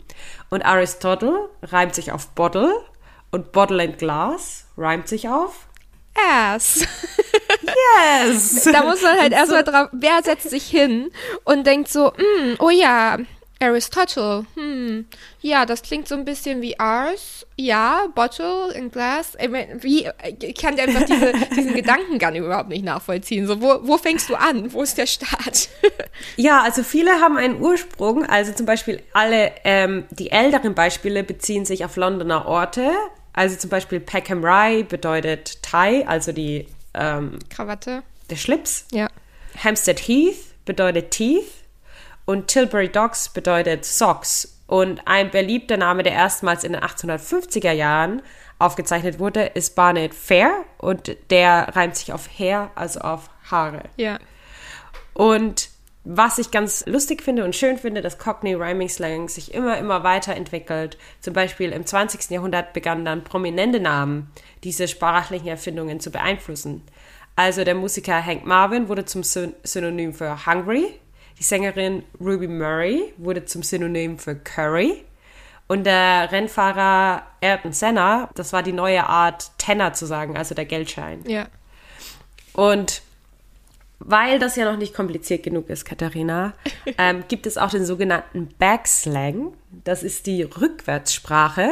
Und 0.50 0.62
Aristotle 0.62 1.49
reimt 1.62 1.94
sich 1.94 2.12
auf 2.12 2.29
Bottle 2.29 2.70
und 3.31 3.52
Bottle 3.52 3.82
and 3.82 3.99
Glass 3.99 4.67
reimt 4.76 5.09
sich 5.09 5.29
auf 5.29 5.67
Ass. 6.14 6.87
Yes. 7.62 8.64
da 8.73 8.85
muss 8.85 9.02
man 9.02 9.19
halt 9.19 9.32
erstmal 9.32 9.64
drauf, 9.64 9.88
wer 9.93 10.23
setzt 10.23 10.50
sich 10.50 10.67
hin 10.67 11.11
und 11.44 11.67
denkt 11.67 11.88
so, 11.88 12.11
mm, 12.11 12.54
oh 12.59 12.71
ja, 12.71 13.19
Aristotle, 13.59 14.45
hm, 14.55 15.07
ja, 15.41 15.65
das 15.65 15.83
klingt 15.83 16.09
so 16.09 16.15
ein 16.15 16.27
bisschen 16.27 16.61
wie 16.61 16.79
ours. 16.79 17.47
Ja, 17.57 18.07
Bottle 18.15 18.73
in 18.75 18.91
Glass. 18.91 19.33
Wie, 19.81 20.09
ich 20.43 20.55
kann 20.57 20.79
einfach 20.79 21.05
diese, 21.05 21.33
diesen 21.57 21.75
Gedankengang 21.75 22.35
überhaupt 22.35 22.69
nicht 22.69 22.85
nachvollziehen. 22.85 23.47
So, 23.47 23.63
wo, 23.63 23.81
wo 23.83 23.97
fängst 23.97 24.29
du 24.29 24.35
an? 24.35 24.73
Wo 24.75 24.83
ist 24.83 24.99
der 24.99 25.07
Start? 25.07 25.71
ja, 26.37 26.61
also 26.63 26.83
viele 26.83 27.13
haben 27.13 27.39
einen 27.39 27.59
Ursprung. 27.61 28.27
Also 28.27 28.53
zum 28.53 28.67
Beispiel 28.67 29.03
alle, 29.15 29.53
ähm, 29.65 30.05
die 30.11 30.31
älteren 30.31 30.75
Beispiele 30.75 31.25
beziehen 31.25 31.65
sich 31.65 31.85
auf 31.85 31.97
Londoner 31.97 32.47
Orte. 32.47 32.91
Also 33.33 33.57
zum 33.57 33.71
Beispiel 33.71 34.01
Peckham 34.01 34.45
Rye 34.45 34.85
bedeutet 34.85 35.63
Tie, 35.63 36.05
also 36.07 36.33
die 36.33 36.67
ähm, 36.93 37.39
Krawatte. 37.49 38.03
Der 38.29 38.37
Schlips. 38.37 38.87
Ja. 38.93 39.09
Hampstead 39.63 40.01
Heath 40.01 40.37
bedeutet 40.67 41.11
Teeth 41.11 41.47
und 42.26 42.49
Tilbury 42.49 42.88
Docks 42.88 43.30
bedeutet 43.30 43.85
Socks. 43.85 44.52
Und 44.66 45.00
ein 45.06 45.30
beliebter 45.30 45.76
Name, 45.76 46.02
der 46.02 46.12
erstmals 46.12 46.64
in 46.64 46.73
den 46.73 46.83
1850er 46.83 47.71
Jahren 47.71 48.21
aufgezeichnet 48.59 49.21
wurde, 49.21 49.45
ist 49.45 49.76
Barnet 49.76 50.12
Fair 50.12 50.64
und 50.78 51.16
der 51.30 51.76
reimt 51.76 51.95
sich 51.97 52.12
auf 52.12 52.28
Hair, 52.38 52.71
also 52.75 53.00
auf 53.00 53.30
Haare. 53.49 53.85
Ja. 53.97 54.18
Und 55.14 55.71
was 56.02 56.38
ich 56.38 56.50
ganz 56.50 56.85
lustig 56.87 57.23
finde 57.23 57.45
und 57.45 57.54
schön 57.54 57.78
finde, 57.78 58.00
dass 58.00 58.18
Cockney 58.18 58.54
Rhyming 58.54 58.88
Slang 58.88 59.28
sich 59.28 59.54
immer, 59.54 59.78
immer 59.78 60.02
weiterentwickelt. 60.04 60.99
Zum 61.21 61.33
Beispiel 61.33 61.71
im 61.71 61.87
20. 61.87 62.30
Jahrhundert 62.30 62.73
begannen 62.73 63.04
dann 63.04 63.25
prominente 63.25 63.80
Namen 63.80 64.30
diese 64.64 64.88
sprachlichen 64.88 65.49
Erfindungen 65.49 66.00
zu 66.00 66.11
beeinflussen. 66.11 66.83
Also 67.35 67.64
der 67.64 67.75
Musiker 67.75 68.25
Hank 68.25 68.47
Marvin 68.47 68.88
wurde 68.88 69.04
zum 69.04 69.23
Synonym 69.23 70.14
für 70.14 70.47
Hungry 70.47 70.95
die 71.38 71.43
Sängerin 71.43 72.02
Ruby 72.21 72.49
Murray 72.49 73.12
wurde 73.19 73.45
zum 73.45 73.62
Synonym 73.62 74.19
für 74.19 74.35
Curry. 74.37 75.05
Und 75.69 75.85
der 75.85 76.31
Rennfahrer 76.31 77.23
Ayrton 77.40 77.73
Senna, 77.73 78.31
das 78.35 78.52
war 78.52 78.62
die 78.62 78.73
neue 78.73 79.05
Art, 79.05 79.50
Tenner 79.59 79.93
zu 79.93 80.07
sagen, 80.07 80.37
also 80.37 80.55
der 80.55 80.64
Geldschein. 80.64 81.25
Ja. 81.26 81.49
Und 82.52 83.02
weil 83.99 84.38
das 84.38 84.57
ja 84.57 84.71
noch 84.71 84.78
nicht 84.78 84.95
kompliziert 84.95 85.43
genug 85.43 85.69
ist, 85.69 85.85
Katharina, 85.85 86.52
ähm, 86.99 87.25
gibt 87.28 87.47
es 87.47 87.59
auch 87.59 87.71
den 87.71 87.85
sogenannten 87.85 88.49
Backslang. 88.59 89.55
Das 89.85 90.02
ist 90.02 90.26
die 90.26 90.43
Rückwärtssprache. 90.43 91.71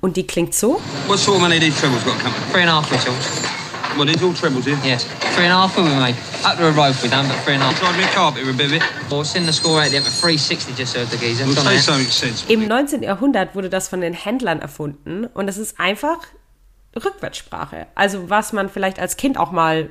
Und 0.00 0.16
die 0.16 0.26
klingt 0.26 0.54
so. 0.54 0.80
What 1.06 1.18
sort 1.18 1.36
of 1.36 1.42
money 1.42 1.58
these 1.58 1.78
trebles 1.80 2.04
got 2.04 2.18
coming? 2.18 2.34
Three 2.52 2.62
and 2.62 2.70
a 2.70 2.74
half 2.74 2.90
whistles. 2.90 3.61
Well, 3.96 4.06
there's 4.06 4.22
all 4.22 4.34
trebles 4.34 4.64
here. 4.64 4.78
Yes. 4.82 5.04
Three 5.34 5.44
and 5.44 5.52
a 5.52 5.56
half, 5.56 5.76
we 5.76 5.84
made. 5.84 6.16
Up 6.44 6.56
to 6.58 6.66
a 6.66 6.72
rope 6.72 7.02
we 7.02 7.08
done, 7.08 7.28
but 7.28 7.36
three 7.44 7.54
and 7.54 7.62
a 7.62 7.66
half. 7.66 7.78
Tried 7.78 7.96
me 7.96 8.04
a 8.04 8.08
carpet 8.08 8.42
a 8.48 8.52
bit, 8.52 8.70
bit. 8.70 8.82
Well, 9.10 9.20
it's 9.20 9.34
in 9.34 9.44
the 9.44 9.52
score 9.52 9.78
rate 9.78 9.90
there, 9.90 10.00
but 10.00 10.12
360 10.12 10.74
just 10.74 10.92
served 10.92 11.10
the 11.10 11.18
geezer. 11.18 11.44
Well, 11.44 11.54
say 11.54 11.74
know. 11.74 11.76
something 11.78 12.08
sensible. 12.08 12.54
Im 12.54 12.66
19. 12.68 13.02
Jahrhundert 13.02 13.54
wurde 13.54 13.68
das 13.68 13.88
von 13.88 14.00
den 14.00 14.14
Händlern 14.14 14.60
erfunden 14.60 15.26
und 15.26 15.46
das 15.46 15.58
ist 15.58 15.78
einfach 15.78 16.18
Rückwärtssprache. 16.96 17.86
Also 17.94 18.30
was 18.30 18.52
man 18.52 18.68
vielleicht 18.68 18.98
als 18.98 19.16
Kind 19.16 19.38
auch 19.38 19.50
mal 19.50 19.90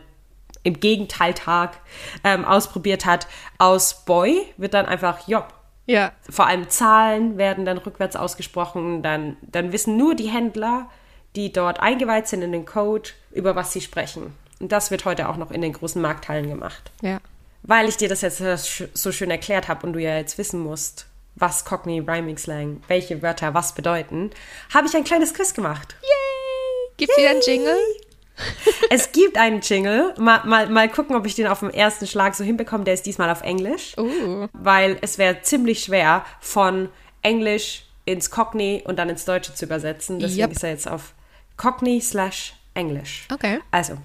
im 0.64 0.80
Gegenteiltag 0.80 1.80
ähm, 2.24 2.46
ausprobiert 2.46 3.06
hat. 3.06 3.28
Aus 3.58 4.06
Boy 4.06 4.46
wird 4.58 4.74
dann 4.74 4.86
einfach 4.86 5.28
Job. 5.28 5.54
Ja. 5.86 6.12
Vor 6.30 6.48
allem 6.48 6.70
Zahlen 6.70 7.38
werden 7.38 7.66
dann 7.66 7.78
rückwärts 7.78 8.16
ausgesprochen. 8.16 9.02
Dann, 9.02 9.38
dann 9.42 9.72
wissen 9.72 9.98
nur 9.98 10.16
die 10.16 10.30
Händler, 10.30 10.90
die 11.36 11.52
dort 11.52 11.80
eingeweiht 11.80 12.28
sind 12.28 12.42
in 12.44 12.52
den 12.52 12.66
Code, 12.66 13.10
über 13.34 13.56
was 13.56 13.74
sie 13.74 13.82
sprechen. 13.82 14.34
Und 14.60 14.72
das 14.72 14.92
wird 14.92 15.06
heute 15.06 15.30
auch 15.30 15.38
noch 15.38 15.52
in 15.52 15.62
den 15.62 15.74
großen 15.74 16.02
Markthallen 16.02 16.50
gemacht. 16.50 16.92
Ja. 17.02 17.20
Weil 17.64 17.90
ich 17.90 17.98
dir 17.98 18.10
das 18.10 18.22
jetzt 18.22 18.42
so 18.94 19.12
schön 19.12 19.32
erklärt 19.32 19.68
habe 19.68 19.86
und 19.86 19.94
du 19.94 20.00
ja 20.00 20.18
jetzt 20.18 20.38
wissen 20.38 20.60
musst, 20.60 21.08
was 21.36 21.66
Cockney 21.66 22.00
Rhyming 22.00 22.38
Slang, 22.38 22.82
welche 22.88 23.22
Wörter 23.22 23.54
was 23.54 23.74
bedeuten, 23.74 24.32
habe 24.74 24.88
ich 24.88 24.96
ein 24.96 25.04
kleines 25.04 25.34
Quiz 25.34 25.54
gemacht. 25.54 25.96
Gibt 26.98 27.18
wieder 27.18 27.32
ein 27.32 27.42
Jingle? 27.46 27.78
Es 28.90 29.12
gibt 29.12 29.38
einen 29.38 29.62
Jingle. 29.62 30.14
Mal, 30.18 30.44
mal, 30.46 30.70
mal 30.70 30.90
gucken, 30.90 31.16
ob 31.16 31.26
ich 31.26 31.36
den 31.36 31.48
auf 31.48 31.60
dem 31.60 31.70
ersten 31.70 32.08
Schlag 32.08 32.36
so 32.36 32.44
hinbekomme. 32.44 32.84
Der 32.84 32.94
ist 32.94 33.06
diesmal 33.06 33.30
auf 33.30 33.42
Englisch. 33.42 33.98
Uh. 33.98 34.48
Weil 34.54 34.98
es 35.02 35.18
wäre 35.18 35.42
ziemlich 35.42 35.84
schwer, 35.84 36.26
von 36.40 36.90
Englisch 37.22 37.86
ins 38.06 38.30
Cockney 38.32 38.84
und 38.86 38.98
dann 38.98 39.10
ins 39.10 39.26
Deutsche 39.26 39.54
zu 39.54 39.66
übersetzen. 39.66 40.20
Deswegen 40.20 40.42
Yep. 40.42 40.52
ist 40.52 40.64
er 40.64 40.70
jetzt 40.72 40.88
auf 40.88 41.14
Cockney 41.58 42.02
slash 42.02 42.54
Englisch. 42.76 43.28
Okay. 43.32 43.60
Also, 43.72 43.98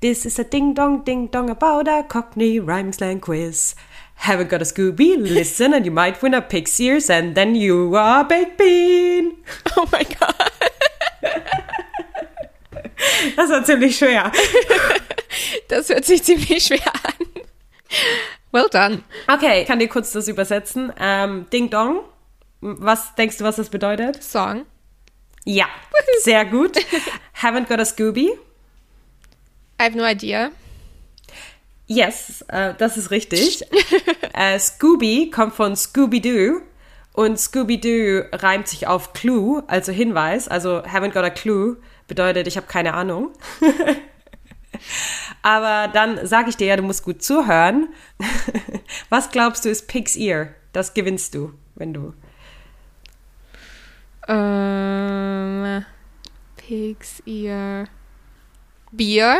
this 0.00 0.26
is 0.26 0.38
a 0.38 0.44
ding 0.44 0.74
dong 0.74 1.04
ding 1.04 1.28
dong 1.28 1.50
about 1.50 1.88
a 1.88 2.02
Cockney 2.02 2.58
rhyme 2.60 2.92
slang 2.92 3.20
quiz. 3.20 3.74
Haven't 4.16 4.48
got 4.48 4.62
a 4.62 4.64
Scooby? 4.64 5.16
Listen 5.18 5.74
and 5.74 5.84
you 5.84 5.92
might 5.92 6.22
win 6.22 6.34
a 6.34 6.40
pig's 6.40 6.80
ears 6.80 7.10
and 7.10 7.34
then 7.34 7.54
you 7.54 7.94
are 7.94 8.20
a 8.20 8.24
baked 8.24 8.56
bean. 8.58 9.36
Oh 9.76 9.86
mein 9.92 10.06
Gott. 10.18 10.52
Das 13.36 13.50
war 13.50 13.64
ziemlich 13.64 13.96
schwer. 13.96 14.32
Das 15.68 15.88
hört 15.88 16.04
sich 16.04 16.22
ziemlich 16.22 16.64
schwer 16.64 16.86
an. 16.86 17.26
Well 18.52 18.68
done. 18.70 19.02
Okay, 19.28 19.62
ich 19.62 19.66
kann 19.66 19.78
dir 19.78 19.88
kurz 19.88 20.12
das 20.12 20.28
übersetzen. 20.28 20.92
Ähm, 20.98 21.46
ding 21.52 21.68
dong. 21.68 22.00
Was 22.60 23.14
denkst 23.14 23.36
du, 23.38 23.44
was 23.44 23.56
das 23.56 23.68
bedeutet? 23.68 24.22
Song. 24.22 24.64
Ja, 25.48 25.66
sehr 26.22 26.44
gut. 26.44 26.76
Haven't 27.40 27.68
got 27.68 27.78
a 27.78 27.84
Scooby? 27.84 28.30
I 29.80 29.84
have 29.84 29.96
no 29.96 30.04
idea. 30.04 30.50
Yes, 31.86 32.42
äh, 32.48 32.74
das 32.76 32.96
ist 32.96 33.12
richtig. 33.12 33.62
äh, 34.34 34.58
Scooby 34.58 35.30
kommt 35.30 35.54
von 35.54 35.76
Scooby-Doo 35.76 36.62
und 37.12 37.38
Scooby-Doo 37.38 38.24
reimt 38.32 38.66
sich 38.66 38.88
auf 38.88 39.12
Clue, 39.12 39.62
also 39.68 39.92
Hinweis. 39.92 40.48
Also 40.48 40.82
haven't 40.82 41.12
got 41.12 41.22
a 41.22 41.30
clue 41.30 41.76
bedeutet, 42.08 42.48
ich 42.48 42.56
habe 42.56 42.66
keine 42.66 42.94
Ahnung. 42.94 43.30
Aber 45.42 45.86
dann 45.92 46.26
sage 46.26 46.50
ich 46.50 46.56
dir 46.56 46.66
ja, 46.66 46.76
du 46.76 46.82
musst 46.82 47.04
gut 47.04 47.22
zuhören. 47.22 47.88
Was 49.10 49.30
glaubst 49.30 49.64
du 49.64 49.68
ist 49.68 49.86
Pig's 49.86 50.16
Ear? 50.16 50.48
Das 50.72 50.92
gewinnst 50.92 51.34
du, 51.34 51.52
wenn 51.76 51.94
du. 51.94 52.14
Ähm, 54.28 55.84
Pig's 56.56 57.22
Ear. 57.26 57.86
Bier. 58.92 59.38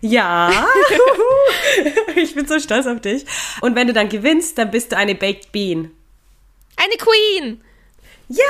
Ja, 0.00 0.50
ich 2.16 2.34
bin 2.34 2.46
so 2.46 2.58
stolz 2.58 2.86
auf 2.86 3.00
dich. 3.00 3.24
Und 3.62 3.74
wenn 3.74 3.86
du 3.86 3.94
dann 3.94 4.10
gewinnst, 4.10 4.58
dann 4.58 4.70
bist 4.70 4.92
du 4.92 4.96
eine 4.98 5.14
Baked 5.14 5.50
Bean. 5.50 5.90
Eine 6.76 6.96
Queen. 6.98 7.62
Ja! 8.28 8.44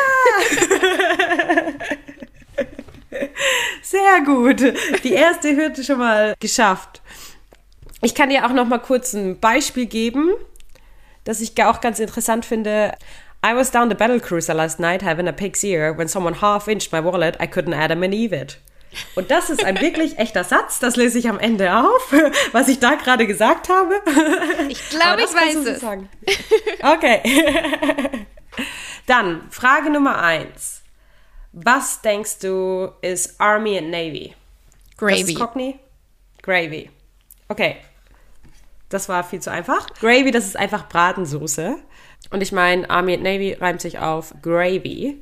Sehr 3.82 4.20
gut. 4.24 4.60
Die 5.04 5.12
erste 5.12 5.54
Hürde 5.54 5.84
schon 5.84 5.98
mal 5.98 6.34
geschafft. 6.40 7.02
Ich 8.02 8.14
kann 8.14 8.30
dir 8.30 8.44
auch 8.44 8.52
noch 8.52 8.66
mal 8.66 8.78
kurz 8.78 9.12
ein 9.12 9.38
Beispiel 9.38 9.86
geben, 9.86 10.32
das 11.24 11.40
ich 11.40 11.62
auch 11.62 11.80
ganz 11.80 12.00
interessant 12.00 12.44
finde. 12.44 12.94
I 13.44 13.52
was 13.52 13.70
down 13.70 13.90
the 13.90 13.94
battle 13.94 14.20
cruiser 14.20 14.54
last 14.54 14.80
night 14.80 15.02
having 15.02 15.28
a 15.28 15.32
pig's 15.32 15.62
ear. 15.62 15.92
When 15.92 16.08
someone 16.08 16.32
half 16.32 16.66
inched 16.66 16.90
my 16.92 17.00
wallet, 17.00 17.36
I 17.38 17.46
couldn't 17.46 17.74
Adam 17.74 18.02
and 18.02 18.14
Eve 18.14 18.32
it. 18.32 18.56
Und 19.16 19.30
das 19.30 19.50
ist 19.50 19.62
ein 19.62 19.78
wirklich 19.82 20.18
echter 20.18 20.44
Satz. 20.44 20.78
Das 20.78 20.96
lese 20.96 21.18
ich 21.18 21.28
am 21.28 21.38
Ende 21.38 21.76
auf, 21.76 22.14
was 22.52 22.68
ich 22.68 22.78
da 22.78 22.94
gerade 22.94 23.26
gesagt 23.26 23.68
habe. 23.68 24.00
Ich 24.68 24.88
glaube, 24.88 25.20
ich 25.20 25.34
weiß 25.34 25.56
es. 25.56 25.80
sagen. 25.80 26.08
Okay. 26.80 27.20
Dann 29.06 29.42
Frage 29.50 29.90
Nummer 29.90 30.22
eins. 30.22 30.82
Was 31.52 32.00
denkst 32.00 32.38
du 32.38 32.92
ist 33.02 33.38
Army 33.42 33.76
and 33.76 33.90
Navy? 33.90 34.34
Das 34.98 35.18
ist 35.18 35.26
Gravy. 35.26 35.34
Cockney? 35.34 35.78
Gravy. 36.40 36.90
Okay. 37.48 37.76
Das 38.88 39.10
war 39.10 39.22
viel 39.22 39.40
zu 39.40 39.50
einfach. 39.50 39.86
Gravy, 40.00 40.30
das 40.30 40.46
ist 40.46 40.56
einfach 40.56 40.88
Bratensoße. 40.88 41.76
Und 42.30 42.40
ich 42.42 42.52
meine, 42.52 42.88
Army 42.90 43.14
and 43.14 43.22
Navy 43.22 43.52
reimt 43.54 43.80
sich 43.80 43.98
auf 43.98 44.34
Gravy. 44.42 45.20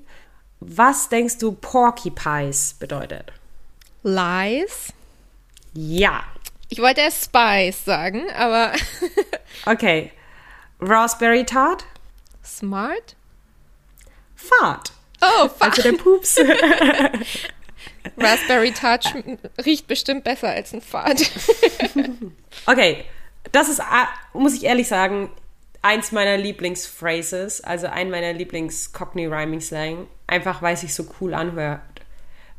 Was 0.60 1.08
denkst 1.08 1.38
du 1.38 1.52
Porcupines 1.52 2.74
bedeutet? 2.78 3.32
Lies. 4.02 4.92
Ja. 5.74 6.22
Ich 6.68 6.78
wollte 6.78 7.00
erst 7.00 7.24
Spice 7.24 7.84
sagen, 7.84 8.22
aber 8.36 8.72
Okay. 9.66 10.12
Raspberry 10.80 11.44
Tart? 11.44 11.84
smart? 12.44 13.16
Fahrt. 14.34 14.92
Oh, 15.20 15.48
fuck. 15.48 15.62
Also 15.62 15.82
der 15.82 15.92
Pups. 15.92 16.36
Raspberry 18.16 18.72
Touch 18.72 19.14
riecht 19.64 19.86
bestimmt 19.86 20.24
besser 20.24 20.48
als 20.48 20.72
ein 20.72 20.82
Pfad. 20.82 21.22
Okay, 22.66 23.04
das 23.50 23.68
ist, 23.68 23.82
muss 24.34 24.54
ich 24.54 24.62
ehrlich 24.64 24.86
sagen, 24.86 25.30
eins 25.82 26.12
meiner 26.12 26.36
Lieblingsphrases, 26.36 27.60
also 27.62 27.88
ein 27.88 28.10
meiner 28.10 28.32
Lieblings-Cockney-Rhyming-Slang, 28.32 30.06
einfach 30.26 30.62
weil 30.62 30.74
es 30.74 30.80
sich 30.82 30.94
so 30.94 31.06
cool 31.20 31.34
anhört. 31.34 31.80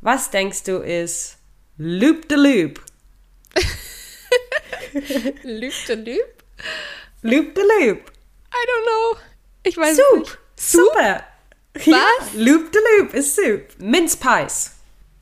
Was 0.01 0.29
denkst 0.31 0.63
du 0.63 0.77
ist 0.79 1.37
Loop 1.77 2.25
the 2.29 2.35
Loop? 2.35 2.81
Loop 5.43 5.73
the 5.87 5.93
Loop? 5.93 6.43
Loop 7.21 7.55
the 7.55 7.61
Loop. 7.61 8.11
I 8.51 8.65
don't 8.67 8.85
know. 8.85 9.19
Ich 9.63 9.77
weiß 9.77 9.95
Soup. 9.97 10.19
nicht. 10.19 10.37
Super. 10.57 11.23
Ja, 11.85 11.97
Was? 12.19 12.33
Loop 12.35 12.71
the 12.73 12.79
Loop 12.99 13.13
ist 13.13 13.35
Soup. 13.35 13.61
Mince 13.79 14.17
Pies. 14.17 14.71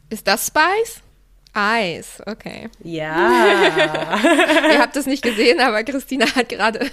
Ist 0.10 0.28
das 0.28 0.48
Spice? 0.48 1.01
Eis, 1.54 2.22
okay. 2.26 2.70
Ja. 2.84 4.18
Ihr 4.72 4.80
habt 4.80 4.96
es 4.96 5.06
nicht 5.06 5.22
gesehen, 5.22 5.60
aber 5.60 5.84
Christina 5.84 6.26
hat 6.34 6.50
gerade 6.50 6.90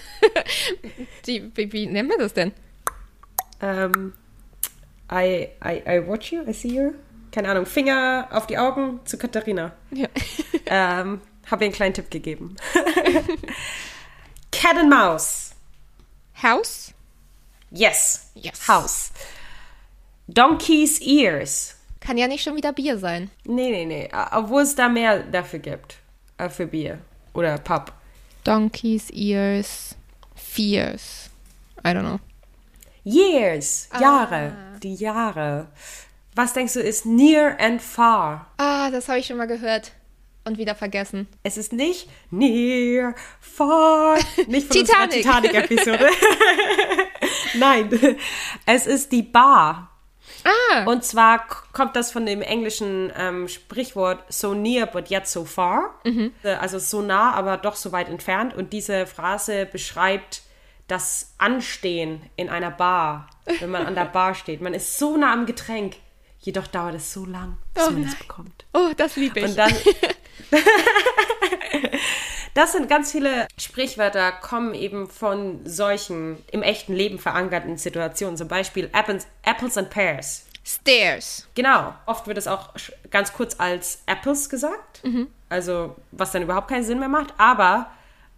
die, 1.26 1.50
wie, 1.54 1.72
wie 1.72 1.86
nennen 1.86 2.08
wir 2.08 2.18
das 2.18 2.34
denn? 2.34 2.52
ähm, 3.60 4.12
I, 5.10 5.48
I, 5.64 5.82
I 5.86 6.06
watch 6.06 6.32
you, 6.32 6.42
I 6.46 6.52
see 6.52 6.68
you. 6.68 6.94
Keine 7.30 7.50
Ahnung, 7.50 7.66
Finger 7.66 8.28
auf 8.30 8.46
die 8.46 8.58
Augen 8.58 9.00
zu 9.04 9.18
Katharina. 9.18 9.72
Ja. 9.90 10.08
Ähm, 10.70 11.22
habe 11.50 11.64
ihr 11.64 11.68
einen 11.68 11.74
kleinen 11.74 11.94
Tipp 11.94 12.10
gegeben. 12.10 12.54
Cat 14.52 14.76
and 14.76 14.90
Mouse. 14.90 15.52
House? 16.42 16.92
Yes. 17.70 18.30
Yes. 18.34 18.68
House. 18.68 19.12
Donkey's 20.26 21.00
Ears. 21.00 21.77
Kann 22.00 22.16
ja 22.16 22.28
nicht 22.28 22.42
schon 22.42 22.56
wieder 22.56 22.72
Bier 22.72 22.98
sein. 22.98 23.30
Nee, 23.44 23.70
nee, 23.70 23.84
nee. 23.84 24.08
Obwohl 24.32 24.62
es 24.62 24.74
da 24.74 24.88
mehr 24.88 25.20
dafür 25.20 25.58
gibt. 25.58 25.98
Äh, 26.38 26.48
für 26.48 26.66
Bier. 26.66 26.98
Oder 27.34 27.58
Pub. 27.58 27.92
Donkey's 28.44 29.10
Ears, 29.10 29.96
Fears. 30.34 31.30
I 31.84 31.88
don't 31.88 32.00
know. 32.00 32.20
Years. 33.04 33.88
Ah. 33.90 34.00
Jahre. 34.00 34.52
Die 34.82 34.94
Jahre. 34.94 35.68
Was 36.34 36.52
denkst 36.52 36.74
du 36.74 36.80
ist 36.80 37.04
near 37.04 37.58
and 37.58 37.82
far? 37.82 38.46
Ah, 38.58 38.90
das 38.90 39.08
habe 39.08 39.18
ich 39.18 39.26
schon 39.26 39.36
mal 39.36 39.46
gehört 39.46 39.92
und 40.44 40.58
wieder 40.58 40.74
vergessen. 40.74 41.28
Es 41.42 41.56
ist 41.56 41.72
nicht 41.72 42.08
near, 42.30 43.14
far, 43.40 44.18
nicht 44.46 44.66
von 44.66 44.76
Titanic. 44.76 45.22
Titanic-Episode. 45.22 46.08
Nein, 47.54 48.16
es 48.66 48.86
ist 48.86 49.12
die 49.12 49.22
Bar. 49.22 49.90
Ah, 50.44 50.84
Und 50.84 51.04
zwar 51.04 51.46
kommt 51.72 51.96
das 51.96 52.10
von 52.12 52.24
dem 52.26 52.42
englischen 52.42 53.12
ähm, 53.16 53.48
Sprichwort 53.48 54.24
so 54.32 54.54
near 54.54 54.86
but 54.86 55.10
yet 55.10 55.26
so 55.26 55.44
far. 55.44 55.94
Äh, 56.04 56.30
Also 56.54 56.78
so 56.78 57.02
nah, 57.02 57.32
aber 57.32 57.56
doch 57.56 57.76
so 57.76 57.92
weit 57.92 58.08
entfernt. 58.08 58.54
Und 58.54 58.72
diese 58.72 59.06
Phrase 59.06 59.66
beschreibt 59.66 60.42
das 60.86 61.34
Anstehen 61.38 62.22
in 62.36 62.48
einer 62.48 62.70
Bar, 62.70 63.28
wenn 63.60 63.70
man 63.70 63.86
an 63.86 63.94
der 63.94 64.06
Bar 64.06 64.34
steht. 64.34 64.60
Man 64.60 64.74
ist 64.74 64.98
so 64.98 65.16
nah 65.16 65.32
am 65.32 65.44
Getränk. 65.46 65.96
Jedoch 66.40 66.66
dauert 66.68 66.94
es 66.94 67.12
so 67.12 67.26
lang, 67.26 67.58
bis 67.74 67.86
Oh 67.86 67.90
man 67.90 68.04
es 68.04 68.14
bekommt. 68.14 68.64
Oh, 68.72 68.90
das 68.96 69.16
liebe 69.16 69.40
ich. 69.40 69.46
Und 69.46 69.58
dann. 69.58 69.72
das 72.58 72.72
sind 72.72 72.88
ganz 72.88 73.12
viele 73.12 73.46
Sprichwörter, 73.56 74.32
kommen 74.32 74.74
eben 74.74 75.08
von 75.08 75.60
solchen 75.64 76.42
im 76.50 76.62
echten 76.62 76.92
Leben 76.92 77.20
verankerten 77.20 77.76
Situationen. 77.76 78.36
Zum 78.36 78.48
Beispiel 78.48 78.90
Apples, 78.92 79.28
Apples 79.44 79.78
and 79.78 79.90
Pears. 79.90 80.44
Stairs. 80.64 81.48
Genau. 81.54 81.94
Oft 82.04 82.26
wird 82.26 82.36
es 82.36 82.48
auch 82.48 82.74
ganz 83.10 83.32
kurz 83.32 83.60
als 83.60 84.02
Apples 84.06 84.50
gesagt. 84.50 85.02
Also, 85.48 85.94
was 86.10 86.32
dann 86.32 86.42
überhaupt 86.42 86.68
keinen 86.68 86.82
Sinn 86.82 86.98
mehr 86.98 87.08
macht. 87.08 87.32
Aber 87.38 87.92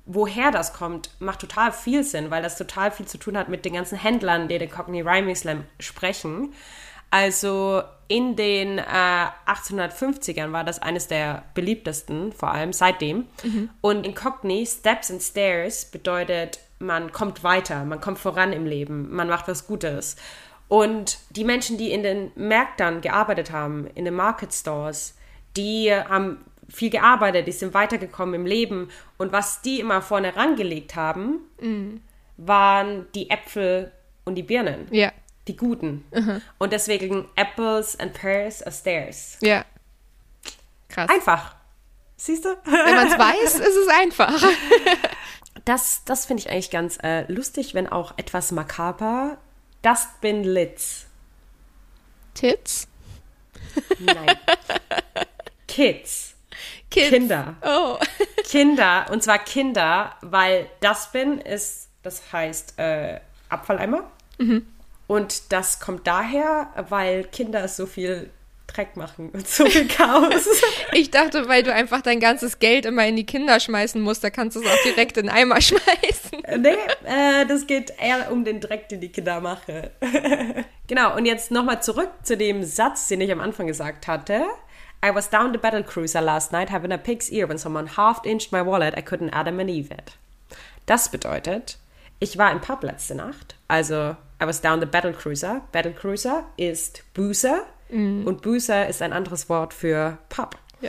woher 0.05 0.51
das 0.51 0.75
kommt, 0.75 1.11
macht 1.19 1.41
total 1.41 1.73
viel 1.73 2.05
Sinn, 2.05 2.31
weil 2.31 2.43
das 2.43 2.59
total 2.59 2.91
viel 2.91 3.07
zu 3.07 3.17
tun 3.17 3.39
hat 3.39 3.49
mit 3.49 3.65
den 3.65 3.73
ganzen 3.73 3.97
Händlern, 3.97 4.49
die 4.49 4.59
den 4.59 4.71
Cockney 4.71 5.01
Rhyming 5.01 5.35
Slam 5.35 5.65
sprechen. 5.79 6.53
Also 7.11 7.83
in 8.09 8.35
den 8.37 8.79
äh, 8.79 8.83
1850ern 9.47 10.53
war 10.53 10.65
das 10.65 10.81
eines 10.81 11.07
der 11.07 11.45
beliebtesten, 11.55 12.33
vor 12.33 12.51
allem 12.51 12.73
seitdem. 12.73 13.27
Und 13.81 14.05
in 14.07 14.15
Cockney, 14.15 14.67
Steps 14.67 15.11
and 15.11 15.23
Stairs 15.23 15.85
bedeutet, 15.85 16.61
man 16.79 17.13
kommt 17.13 17.45
weiter, 17.45 17.85
man 17.85 18.01
kommt 18.01 18.19
voran 18.19 18.53
im 18.53 18.67
Leben, 18.67 19.15
man 19.15 19.29
macht 19.29 19.47
was 19.49 19.67
Gutes. 19.67 20.17
Und 20.69 21.19
die 21.31 21.45
Menschen, 21.45 21.79
die 21.79 21.91
in 21.91 22.03
den 22.03 22.33
Märkten 22.37 23.01
gearbeitet 23.01 23.51
haben, 23.51 23.89
in 23.95 24.05
den 24.05 24.15
Market 24.15 24.53
Stores, 24.53 25.17
die 25.57 25.93
haben 25.93 26.45
viel 26.69 26.91
gearbeitet, 26.91 27.47
die 27.49 27.53
sind 27.53 27.75
weitergekommen 27.75 28.35
im 28.35 28.47
Leben. 28.47 28.89
Und 29.19 29.33
was 29.33 29.63
die 29.63 29.81
immer 29.81 30.01
vorne 30.01 30.37
rangelegt 30.37 30.95
haben, 30.97 31.41
waren 32.37 33.07
die 33.15 33.31
Äpfel 33.31 33.93
und 34.25 34.37
die 34.37 34.43
Birnen. 34.43 34.87
Ja. 34.91 35.13
Die 35.49 35.57
guten. 35.57 36.05
Und 36.59 36.73
deswegen 36.73 37.29
Apples 37.35 37.99
and 37.99 38.13
Pears 38.13 38.63
are 38.63 38.73
Stairs. 38.73 39.39
Ja. 39.41 39.65
Krass. 40.89 41.11
Einfach. 41.11 41.57
Siehst 42.17 42.45
du? 42.45 42.51
Wenn 42.65 42.95
man 42.95 43.07
es 43.07 43.19
weiß, 43.19 43.55
ist 43.55 43.77
es 43.77 43.89
einfach. 43.89 44.43
Das, 45.65 46.05
das 46.05 46.27
finde 46.27 46.43
ich 46.43 46.51
eigentlich 46.51 46.71
ganz 46.71 46.99
äh, 47.03 47.31
lustig, 47.31 47.75
wenn 47.75 47.87
auch 47.87 48.15
etwas 48.17 48.51
makaber. 48.53 49.39
Dustbin 49.83 50.45
Lids. 50.45 51.07
Tits? 52.35 52.89
Nein. 53.99 54.37
Kids. 55.69 56.35
Kids. 56.91 57.11
Kinder. 57.11 57.57
Oh. 57.63 57.99
Kinder. 58.45 59.07
Und 59.11 59.23
zwar 59.23 59.39
Kinder, 59.39 60.17
weil 60.23 60.69
Dustbin 60.81 61.39
ist, 61.41 61.89
das 62.03 62.33
heißt 62.33 62.79
äh, 62.79 63.21
Abfalleimer. 63.49 64.11
Und 65.11 65.51
das 65.51 65.81
kommt 65.81 66.07
daher, 66.07 66.69
weil 66.89 67.25
Kinder 67.25 67.67
so 67.67 67.87
viel 67.87 68.31
Dreck 68.69 68.97
machen 68.97 69.31
und 69.31 69.45
so 69.45 69.67
viel 69.67 69.89
Chaos. 69.89 70.47
Ich 70.93 71.11
dachte, 71.11 71.49
weil 71.49 71.65
du 71.65 71.75
einfach 71.75 72.01
dein 72.01 72.21
ganzes 72.21 72.61
Geld 72.61 72.87
immer 72.87 73.05
in 73.09 73.17
die 73.17 73.27
Kinder 73.27 73.59
schmeißen 73.59 74.01
musst, 74.01 74.23
da 74.23 74.31
kannst 74.31 74.55
du 74.55 74.61
es 74.61 74.67
auch 74.69 74.83
direkt 74.85 75.17
in 75.17 75.27
den 75.27 75.35
Eimer 75.35 75.61
schmeißen. 75.61 76.45
Nee, 76.59 76.77
äh, 77.07 77.45
das 77.45 77.67
geht 77.67 77.93
eher 77.99 78.31
um 78.31 78.45
den 78.45 78.61
Dreck, 78.61 78.89
den 78.89 79.01
die 79.01 79.09
Kinder 79.09 79.41
machen. 79.41 79.91
genau, 80.87 81.17
und 81.17 81.27
jetzt 81.27 81.51
nochmal 81.51 81.83
zurück 81.83 82.11
zu 82.23 82.37
dem 82.37 82.63
Satz, 82.63 83.09
den 83.09 83.21
ich 83.21 83.33
am 83.33 83.41
Anfang 83.41 83.67
gesagt 83.67 84.07
hatte. 84.07 84.45
I 85.05 85.13
was 85.13 85.29
down 85.29 85.51
the 85.51 85.59
battle 85.59 85.83
cruiser 85.83 86.21
last 86.21 86.53
night 86.53 86.71
having 86.71 86.93
a 86.93 86.97
pig's 86.97 87.31
ear 87.31 87.49
when 87.49 87.59
someone 87.59 87.97
half-inched 87.97 88.53
my 88.53 88.65
wallet, 88.65 88.97
I 88.97 89.03
couldn't 89.03 89.33
Adam 89.33 89.59
and 89.59 89.71
Eve 89.71 89.93
it. 89.93 90.13
Das 90.87 91.09
bedeutet, 91.09 91.79
ich 92.21 92.39
war 92.39 92.53
im 92.53 92.61
Pub 92.61 92.85
letzte 92.85 93.17
Nacht, 93.17 93.57
also 93.67 94.15
I 94.43 94.47
was 94.47 94.61
down 94.61 94.81
the 94.81 94.87
battle 94.87 95.13
cruiser. 95.13 95.63
Battle 95.73 95.93
cruiser 95.93 96.45
ist 96.57 97.03
Boozer 97.15 97.65
und 97.91 98.41
Boozer 98.43 98.89
ist 98.89 99.03
ein 99.03 99.13
anderes 99.13 99.49
Wort 99.49 99.75
für 99.75 100.19
Pub. 100.29 100.57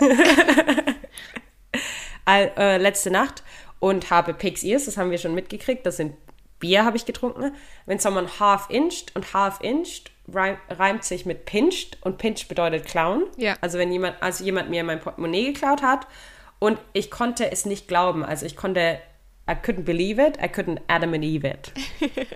All- 2.26 2.52
äh, 2.58 2.78
letzte 2.78 3.10
Nacht 3.12 3.44
und 3.80 4.12
habe 4.12 4.34
Pig's 4.36 4.64
Ears, 4.64 4.86
das 4.86 4.98
haben 4.98 5.10
wir 5.12 5.18
schon 5.18 5.34
mitgekriegt, 5.34 5.86
das 5.86 5.98
sind 5.98 6.16
Bier 6.60 6.86
habe 6.86 6.96
ich 6.96 7.06
getrunken. 7.06 7.56
Wenn 7.88 7.98
someone 7.98 8.28
half 8.40 8.70
inched 8.70 9.16
und 9.16 9.34
half 9.34 9.60
inched 9.62 10.12
reim, 10.32 10.58
reimt 10.70 11.04
sich 11.04 11.26
mit 11.26 11.46
pinched 11.46 11.98
und 12.04 12.20
pinched 12.20 12.48
bedeutet 12.48 12.86
klauen. 12.86 13.24
Ja. 13.36 13.58
Also 13.62 13.80
wenn 13.80 13.92
jemand, 13.92 14.22
also 14.22 14.44
jemand 14.44 14.70
mir 14.70 14.84
mein 14.84 15.00
Portemonnaie 15.00 15.54
geklaut 15.54 15.82
hat 15.82 16.06
und 16.60 16.78
ich 16.94 17.10
konnte 17.10 17.52
es 17.52 17.66
nicht 17.66 17.88
glauben, 17.88 18.24
also 18.24 18.46
ich 18.46 18.56
konnte 18.56 19.00
I 19.50 19.54
couldn't 19.54 19.84
believe 19.86 20.22
it, 20.24 20.38
I 20.38 20.46
couldn't 20.46 20.80
Adam 20.88 21.16
and 21.16 21.24
Eve 21.24 21.48
it. 21.48 21.72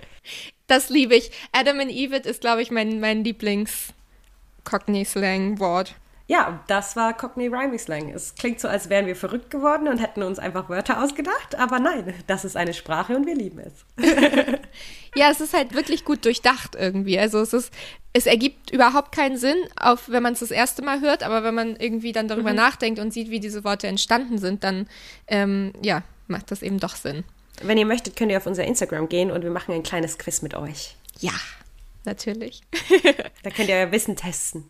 Das 0.66 0.88
liebe 0.88 1.14
ich. 1.14 1.30
Adam 1.52 1.78
and 1.80 1.90
Eve 1.90 2.16
ist, 2.16 2.40
glaube 2.40 2.62
ich, 2.62 2.70
mein, 2.70 3.00
mein 3.00 3.22
Lieblings-Cockney-Slang-Wort. 3.24 5.96
Ja, 6.28 6.58
das 6.66 6.96
war 6.96 7.16
Cockney 7.16 7.46
Rhyming 7.46 7.78
Slang. 7.78 8.10
Es 8.10 8.34
klingt 8.34 8.58
so, 8.58 8.66
als 8.66 8.88
wären 8.88 9.06
wir 9.06 9.14
verrückt 9.14 9.48
geworden 9.48 9.86
und 9.86 9.98
hätten 9.98 10.24
uns 10.24 10.40
einfach 10.40 10.68
Wörter 10.68 11.00
ausgedacht, 11.00 11.54
aber 11.56 11.78
nein, 11.78 12.14
das 12.26 12.44
ist 12.44 12.56
eine 12.56 12.74
Sprache 12.74 13.14
und 13.14 13.26
wir 13.26 13.36
lieben 13.36 13.60
es. 13.60 13.84
Ja, 15.16 15.30
es 15.30 15.40
ist 15.40 15.54
halt 15.54 15.74
wirklich 15.74 16.04
gut 16.04 16.26
durchdacht 16.26 16.76
irgendwie. 16.78 17.18
Also 17.18 17.40
es 17.40 17.54
ist, 17.54 17.72
es 18.12 18.26
ergibt 18.26 18.70
überhaupt 18.70 19.12
keinen 19.12 19.38
Sinn, 19.38 19.56
auch 19.80 19.98
wenn 20.08 20.22
man 20.22 20.34
es 20.34 20.40
das 20.40 20.50
erste 20.50 20.82
Mal 20.82 21.00
hört, 21.00 21.22
aber 21.22 21.42
wenn 21.42 21.54
man 21.54 21.74
irgendwie 21.76 22.12
dann 22.12 22.28
darüber 22.28 22.52
nachdenkt 22.52 23.00
und 23.00 23.14
sieht, 23.14 23.30
wie 23.30 23.40
diese 23.40 23.64
Worte 23.64 23.86
entstanden 23.86 24.36
sind, 24.36 24.62
dann 24.62 24.86
ähm, 25.26 25.72
ja, 25.82 26.02
macht 26.26 26.50
das 26.50 26.60
eben 26.60 26.78
doch 26.78 26.96
Sinn. 26.96 27.24
Wenn 27.62 27.78
ihr 27.78 27.86
möchtet, 27.86 28.16
könnt 28.16 28.30
ihr 28.30 28.38
auf 28.38 28.46
unser 28.46 28.64
Instagram 28.64 29.08
gehen 29.08 29.30
und 29.30 29.42
wir 29.42 29.50
machen 29.50 29.74
ein 29.74 29.82
kleines 29.82 30.18
Quiz 30.18 30.42
mit 30.42 30.54
euch. 30.54 30.96
Ja, 31.20 31.32
natürlich. 32.04 32.62
Da 33.42 33.50
könnt 33.50 33.68
ihr 33.68 33.76
euer 33.76 33.92
Wissen 33.92 34.16
testen. 34.16 34.68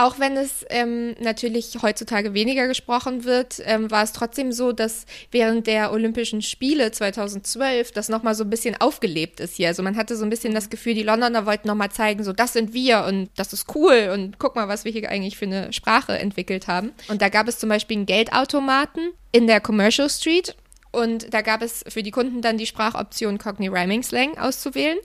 Auch 0.00 0.20
wenn 0.20 0.36
es 0.36 0.64
ähm, 0.70 1.16
natürlich 1.18 1.78
heutzutage 1.82 2.32
weniger 2.32 2.68
gesprochen 2.68 3.24
wird, 3.24 3.60
ähm, 3.64 3.90
war 3.90 4.04
es 4.04 4.12
trotzdem 4.12 4.52
so, 4.52 4.70
dass 4.70 5.06
während 5.32 5.66
der 5.66 5.90
Olympischen 5.90 6.40
Spiele 6.40 6.92
2012 6.92 7.90
das 7.90 8.08
nochmal 8.08 8.36
so 8.36 8.44
ein 8.44 8.50
bisschen 8.50 8.80
aufgelebt 8.80 9.40
ist 9.40 9.56
hier. 9.56 9.66
Also 9.66 9.82
man 9.82 9.96
hatte 9.96 10.14
so 10.14 10.24
ein 10.24 10.30
bisschen 10.30 10.54
das 10.54 10.70
Gefühl, 10.70 10.94
die 10.94 11.02
Londoner 11.02 11.46
wollten 11.46 11.66
nochmal 11.66 11.90
zeigen, 11.90 12.22
so 12.22 12.32
das 12.32 12.52
sind 12.52 12.74
wir 12.74 13.06
und 13.08 13.28
das 13.34 13.52
ist 13.52 13.74
cool 13.74 14.10
und 14.14 14.38
guck 14.38 14.54
mal, 14.54 14.68
was 14.68 14.84
wir 14.84 14.92
hier 14.92 15.08
eigentlich 15.08 15.36
für 15.36 15.46
eine 15.46 15.72
Sprache 15.72 16.16
entwickelt 16.16 16.68
haben. 16.68 16.92
Und 17.08 17.20
da 17.20 17.28
gab 17.28 17.48
es 17.48 17.58
zum 17.58 17.68
Beispiel 17.68 17.96
einen 17.96 18.06
Geldautomaten 18.06 19.10
in 19.32 19.48
der 19.48 19.60
Commercial 19.60 20.08
Street 20.08 20.54
und 20.98 21.32
da 21.32 21.42
gab 21.42 21.62
es 21.62 21.84
für 21.88 22.02
die 22.02 22.10
Kunden 22.10 22.42
dann 22.42 22.58
die 22.58 22.66
Sprachoption 22.66 23.38
Cockney 23.38 23.68
Rhyming 23.68 24.02
Slang 24.02 24.36
auszuwählen. 24.38 24.98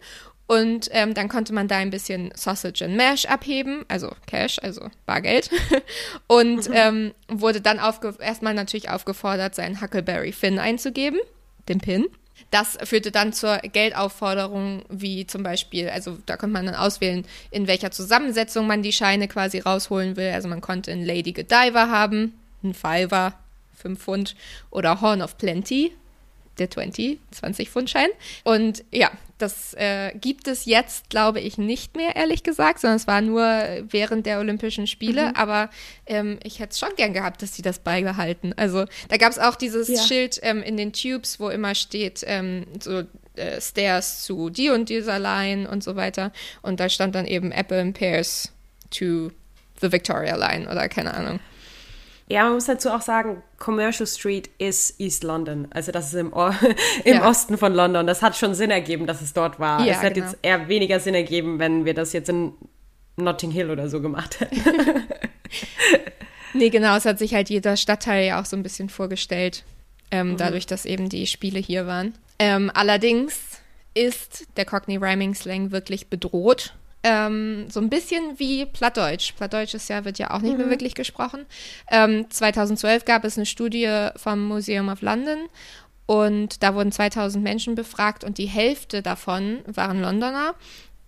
Und 0.45 0.89
ähm, 0.91 1.13
dann 1.13 1.29
konnte 1.29 1.53
man 1.53 1.67
da 1.67 1.77
ein 1.77 1.89
bisschen 1.89 2.31
Sausage 2.35 2.83
and 2.83 2.97
Mash 2.97 3.25
abheben, 3.25 3.85
also 3.87 4.11
Cash, 4.27 4.59
also 4.61 4.89
Bargeld. 5.05 5.49
Und 6.27 6.69
ähm, 6.73 7.13
wurde 7.29 7.61
dann 7.61 7.79
erstmal 8.19 8.53
natürlich 8.53 8.89
aufgefordert, 8.89 9.55
seinen 9.55 9.81
Huckleberry 9.81 10.33
Finn 10.33 10.59
einzugeben, 10.59 11.19
den 11.69 11.79
Pin. 11.79 12.07
Das 12.51 12.77
führte 12.83 13.11
dann 13.11 13.31
zur 13.31 13.57
Geldaufforderung, 13.59 14.83
wie 14.89 15.25
zum 15.25 15.43
Beispiel, 15.43 15.89
also 15.89 16.17
da 16.25 16.35
konnte 16.35 16.53
man 16.53 16.65
dann 16.65 16.75
auswählen, 16.75 17.25
in 17.49 17.67
welcher 17.67 17.91
Zusammensetzung 17.91 18.67
man 18.67 18.83
die 18.83 18.93
Scheine 18.93 19.27
quasi 19.27 19.59
rausholen 19.59 20.17
will. 20.17 20.31
Also 20.33 20.49
man 20.49 20.61
konnte 20.61 20.91
einen 20.91 21.05
Lady 21.05 21.31
Godiva 21.31 21.87
haben, 21.87 22.33
einen 22.61 22.73
Fiver, 22.73 23.33
5 23.83 23.99
Pfund, 23.99 24.35
oder 24.71 25.01
Horn 25.01 25.21
of 25.21 25.37
Plenty, 25.37 25.93
der 26.57 26.69
20, 26.69 27.19
20 27.31 27.69
Pfund 27.69 27.89
Schein. 27.89 28.09
Und 28.43 28.83
ja, 28.91 29.11
das 29.37 29.73
äh, 29.73 30.13
gibt 30.15 30.47
es 30.47 30.65
jetzt, 30.65 31.09
glaube 31.09 31.39
ich, 31.39 31.57
nicht 31.57 31.95
mehr, 31.95 32.15
ehrlich 32.15 32.43
gesagt, 32.43 32.79
sondern 32.79 32.97
es 32.97 33.07
war 33.07 33.21
nur 33.21 33.43
während 33.89 34.25
der 34.25 34.39
Olympischen 34.39 34.87
Spiele. 34.87 35.35
Aber 35.35 35.69
ähm, 36.05 36.39
ich 36.43 36.59
hätte 36.59 36.71
es 36.71 36.79
schon 36.79 36.95
gern 36.95 37.13
gehabt, 37.13 37.41
dass 37.41 37.55
sie 37.55 37.61
das 37.61 37.79
beibehalten. 37.79 38.53
Also 38.55 38.85
da 39.09 39.17
gab 39.17 39.31
es 39.31 39.39
auch 39.39 39.55
dieses 39.55 39.87
Ja. 39.87 40.01
Schild 40.01 40.39
ähm, 40.43 40.61
in 40.63 40.77
den 40.77 40.93
Tubes, 40.93 41.39
wo 41.39 41.49
immer 41.49 41.75
steht, 41.75 42.23
ähm, 42.25 42.65
so 42.79 43.03
äh, 43.35 43.59
Stairs 43.59 44.23
zu 44.23 44.49
die 44.49 44.69
und 44.69 44.89
dieser 44.89 45.19
Line 45.19 45.67
und 45.67 45.83
so 45.83 45.95
weiter. 45.95 46.31
Und 46.61 46.79
da 46.79 46.87
stand 46.87 47.15
dann 47.15 47.25
eben 47.25 47.51
Apple 47.51 47.81
and 47.81 47.97
Pears 47.97 48.51
to 48.91 49.31
the 49.81 49.91
Victoria 49.91 50.35
Line 50.35 50.69
oder 50.69 50.87
keine 50.87 51.13
Ahnung. 51.13 51.39
Ja, 52.29 52.45
man 52.45 52.53
muss 52.53 52.65
dazu 52.65 52.89
auch 52.89 53.01
sagen, 53.01 53.43
Commercial 53.59 54.07
Street 54.07 54.49
ist 54.57 54.99
East 54.99 55.23
London. 55.23 55.67
Also 55.71 55.91
das 55.91 56.07
ist 56.07 56.13
im, 56.15 56.33
O- 56.33 56.51
im 57.03 57.15
Ja. 57.15 57.29
Osten 57.29 57.57
von 57.57 57.73
London. 57.73 58.07
Das 58.07 58.21
hat 58.21 58.35
schon 58.37 58.53
Sinn 58.55 58.71
ergeben, 58.71 59.05
dass 59.07 59.21
es 59.21 59.33
dort 59.33 59.59
war. 59.59 59.85
Ja, 59.85 59.93
es 59.93 60.01
hätte 60.01 60.15
genau. 60.21 60.27
jetzt 60.31 60.39
eher 60.41 60.67
weniger 60.69 60.99
Sinn 60.99 61.15
ergeben, 61.15 61.59
wenn 61.59 61.85
wir 61.85 61.93
das 61.93 62.13
jetzt 62.13 62.29
in 62.29 62.53
Notting 63.17 63.51
Hill 63.51 63.69
oder 63.69 63.89
so 63.89 64.01
gemacht 64.01 64.39
hätten. 64.39 64.61
Nee, 66.55 66.69
genau, 66.69 66.95
es 66.95 67.05
hat 67.05 67.17
sich 67.17 67.33
halt 67.33 67.49
jeder 67.49 67.75
Stadtteil 67.77 68.25
ja 68.27 68.39
auch 68.39 68.45
so 68.45 68.55
ein 68.55 68.61
bisschen 68.63 68.87
vorgestellt, 68.89 69.63
ähm, 70.11 70.31
Mhm. 70.33 70.37
dadurch, 70.37 70.67
dass 70.67 70.85
eben 70.85 71.09
die 71.09 71.25
Spiele 71.25 71.59
hier 71.59 71.87
waren. 71.87 72.13
Ähm, 72.37 72.69
allerdings 72.75 73.39
ist 73.95 74.45
der 74.55 74.65
Cockney 74.65 74.97
Rhyming 74.97 75.33
Slang 75.33 75.71
wirklich 75.71 76.07
bedroht. 76.07 76.75
Ähm, 77.03 77.65
so 77.69 77.81
ein 77.81 77.89
bisschen 77.89 78.39
wie 78.39 78.65
Plattdeutsch. 78.65 79.33
Plattdeutsch 79.35 79.73
ist 79.73 79.89
ja, 79.89 80.05
wird 80.05 80.19
ja 80.19 80.31
auch 80.31 80.39
nicht 80.39 80.53
Mhm. 80.53 80.57
mehr 80.59 80.69
wirklich 80.69 80.95
gesprochen. 80.95 81.45
Ähm, 81.91 82.27
2012 82.29 83.03
gab 83.05 83.25
es 83.25 83.37
eine 83.37 83.45
Studie 83.45 84.09
vom 84.15 84.47
Museum 84.47 84.87
of 84.89 85.01
London 85.01 85.49
und 86.05 86.63
da 86.63 86.75
wurden 86.75 86.91
2000 86.93 87.43
Menschen 87.43 87.75
befragt 87.75 88.23
und 88.23 88.37
die 88.37 88.45
Hälfte 88.45 89.01
davon 89.01 89.59
waren 89.65 90.01
Londoner 90.01 90.55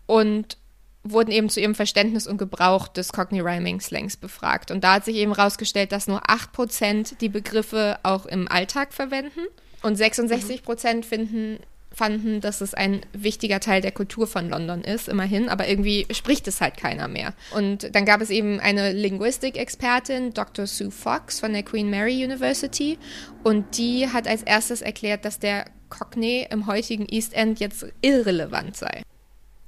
und 0.05 0.57
wurden 1.03 1.31
eben 1.31 1.49
zu 1.49 1.61
ihrem 1.61 1.75
Verständnis 1.75 2.25
und 2.27 2.37
Gebrauch 2.39 2.87
des 2.87 3.13
Cockney 3.13 3.39
Rhyming 3.39 3.79
Slangs 3.79 4.17
befragt. 4.17 4.71
Und 4.71 4.83
da 4.83 4.95
hat 4.95 5.05
sich 5.05 5.15
eben 5.17 5.35
herausgestellt, 5.35 5.91
dass 5.91 6.07
nur 6.07 6.21
8% 6.29 7.19
die 7.19 7.29
Begriffe 7.29 7.99
auch 8.03 8.25
im 8.25 8.47
Alltag 8.47 8.91
verwenden 8.91 9.41
und 9.83 9.97
66% 9.97 11.05
finden 11.05 11.59
fanden, 11.95 12.41
dass 12.41 12.61
es 12.61 12.73
ein 12.73 13.01
wichtiger 13.13 13.59
Teil 13.59 13.81
der 13.81 13.91
Kultur 13.91 14.27
von 14.27 14.49
London 14.49 14.83
ist, 14.83 15.07
immerhin, 15.07 15.49
aber 15.49 15.67
irgendwie 15.67 16.05
spricht 16.11 16.47
es 16.47 16.61
halt 16.61 16.77
keiner 16.77 17.07
mehr. 17.07 17.33
Und 17.55 17.95
dann 17.95 18.05
gab 18.05 18.21
es 18.21 18.29
eben 18.29 18.59
eine 18.59 18.91
Linguistik-Expertin, 18.91 20.33
Dr. 20.33 20.67
Sue 20.67 20.91
Fox 20.91 21.39
von 21.39 21.53
der 21.53 21.63
Queen 21.63 21.89
Mary 21.89 22.23
University, 22.23 22.97
und 23.43 23.77
die 23.77 24.09
hat 24.09 24.27
als 24.27 24.43
erstes 24.43 24.81
erklärt, 24.81 25.25
dass 25.25 25.39
der 25.39 25.65
Cockney 25.89 26.47
im 26.49 26.67
heutigen 26.67 27.07
East 27.07 27.33
End 27.33 27.59
jetzt 27.59 27.85
irrelevant 28.01 28.75
sei. 28.75 29.03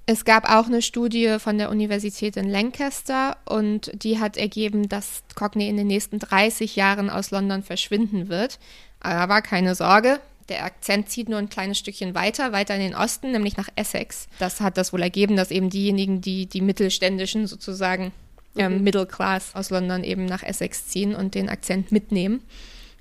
Es 0.09 0.23
gab 0.23 0.49
auch 0.49 0.67
eine 0.67 0.81
Studie 0.81 1.35
von 1.37 1.57
der 1.57 1.69
Universität 1.69 2.37
in 2.37 2.49
Lancaster 2.49 3.35
und 3.43 3.91
die 3.93 4.19
hat 4.19 4.37
ergeben, 4.37 4.87
dass 4.87 5.23
Cockney 5.35 5.67
in 5.67 5.75
den 5.75 5.87
nächsten 5.87 6.19
30 6.19 6.77
Jahren 6.77 7.09
aus 7.09 7.31
London 7.31 7.61
verschwinden 7.61 8.29
wird. 8.29 8.57
Aber 9.01 9.41
keine 9.41 9.75
Sorge, 9.75 10.21
der 10.49 10.63
Akzent 10.63 11.09
zieht 11.09 11.29
nur 11.29 11.39
ein 11.39 11.49
kleines 11.49 11.77
Stückchen 11.77 12.15
weiter, 12.15 12.51
weiter 12.51 12.75
in 12.75 12.81
den 12.81 12.95
Osten, 12.95 13.31
nämlich 13.31 13.57
nach 13.57 13.69
Essex. 13.75 14.27
Das 14.39 14.61
hat 14.61 14.77
das 14.77 14.93
wohl 14.93 15.01
ergeben, 15.01 15.35
dass 15.35 15.51
eben 15.51 15.69
diejenigen, 15.69 16.21
die 16.21 16.45
die 16.45 16.61
mittelständischen 16.61 17.47
sozusagen 17.47 18.11
ähm, 18.57 18.77
mhm. 18.77 18.83
Middle 18.83 19.05
Class 19.05 19.55
aus 19.55 19.69
London 19.69 20.03
eben 20.03 20.25
nach 20.25 20.43
Essex 20.43 20.87
ziehen 20.87 21.15
und 21.15 21.35
den 21.35 21.49
Akzent 21.49 21.91
mitnehmen. 21.91 22.41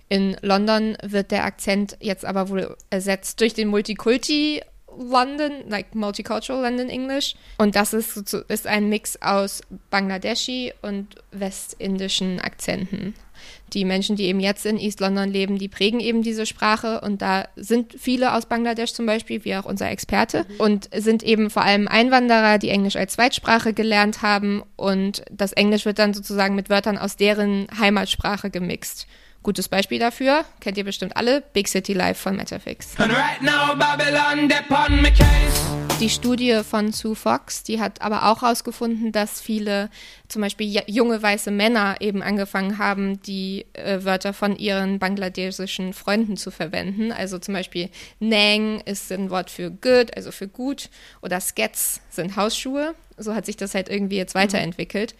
In 0.08 0.36
London 0.40 0.96
wird 1.02 1.30
der 1.30 1.44
Akzent 1.44 1.96
jetzt 2.00 2.24
aber 2.24 2.48
wohl 2.48 2.76
ersetzt 2.90 3.40
durch 3.40 3.54
den 3.54 3.68
Multikulti 3.68 4.62
London, 4.98 5.68
like 5.68 5.94
Multicultural 5.94 6.62
London 6.62 6.88
English. 6.88 7.34
Und 7.58 7.76
das 7.76 7.92
ist, 7.92 8.16
ist 8.16 8.66
ein 8.66 8.88
Mix 8.88 9.20
aus 9.20 9.62
Bangladeshi 9.90 10.72
und 10.82 11.16
westindischen 11.32 12.40
Akzenten. 12.40 13.14
Die 13.72 13.84
Menschen, 13.84 14.16
die 14.16 14.24
eben 14.24 14.40
jetzt 14.40 14.66
in 14.66 14.78
East 14.78 15.00
London 15.00 15.30
leben, 15.30 15.58
die 15.58 15.68
prägen 15.68 16.00
eben 16.00 16.22
diese 16.22 16.46
Sprache 16.46 17.00
und 17.00 17.22
da 17.22 17.48
sind 17.56 17.94
viele 17.98 18.34
aus 18.34 18.46
Bangladesch 18.46 18.92
zum 18.92 19.06
Beispiel, 19.06 19.44
wie 19.44 19.56
auch 19.56 19.64
unser 19.64 19.90
Experte, 19.90 20.46
mhm. 20.48 20.60
und 20.60 20.90
sind 20.94 21.22
eben 21.22 21.50
vor 21.50 21.62
allem 21.62 21.88
Einwanderer, 21.88 22.58
die 22.58 22.70
Englisch 22.70 22.96
als 22.96 23.14
Zweitsprache 23.14 23.72
gelernt 23.72 24.22
haben 24.22 24.62
und 24.76 25.22
das 25.30 25.52
Englisch 25.52 25.84
wird 25.84 25.98
dann 25.98 26.14
sozusagen 26.14 26.54
mit 26.54 26.70
Wörtern 26.70 26.98
aus 26.98 27.16
deren 27.16 27.66
Heimatsprache 27.78 28.50
gemixt. 28.50 29.06
Gutes 29.42 29.68
Beispiel 29.68 30.00
dafür, 30.00 30.44
kennt 30.60 30.76
ihr 30.76 30.84
bestimmt 30.84 31.16
alle, 31.16 31.40
Big 31.52 31.68
City 31.68 31.92
Life 31.92 32.20
von 32.20 32.36
Metafix. 32.36 32.98
Right 32.98 33.42
now, 33.42 33.76
die 36.00 36.10
Studie 36.10 36.60
von 36.62 36.92
Sue 36.92 37.14
Fox, 37.14 37.62
die 37.62 37.80
hat 37.80 38.02
aber 38.02 38.26
auch 38.26 38.42
herausgefunden, 38.42 39.12
dass 39.12 39.40
viele, 39.40 39.88
zum 40.28 40.42
Beispiel 40.42 40.82
junge 40.86 41.22
weiße 41.22 41.50
Männer, 41.50 41.96
eben 42.00 42.22
angefangen 42.22 42.78
haben, 42.78 43.22
die 43.22 43.64
äh, 43.72 44.04
Wörter 44.04 44.34
von 44.34 44.56
ihren 44.56 44.98
bangladeschischen 44.98 45.94
Freunden 45.94 46.36
zu 46.36 46.50
verwenden. 46.50 47.12
Also 47.12 47.38
zum 47.38 47.54
Beispiel 47.54 47.88
Nang 48.20 48.80
ist 48.80 49.10
ein 49.10 49.30
Wort 49.30 49.50
für 49.50 49.70
good, 49.70 50.14
also 50.16 50.32
für 50.32 50.48
gut, 50.48 50.90
oder 51.22 51.40
Skets 51.40 52.00
sind 52.10 52.36
Hausschuhe. 52.36 52.94
So 53.16 53.34
hat 53.34 53.46
sich 53.46 53.56
das 53.56 53.74
halt 53.74 53.88
irgendwie 53.88 54.16
jetzt 54.16 54.34
weiterentwickelt. 54.34 55.14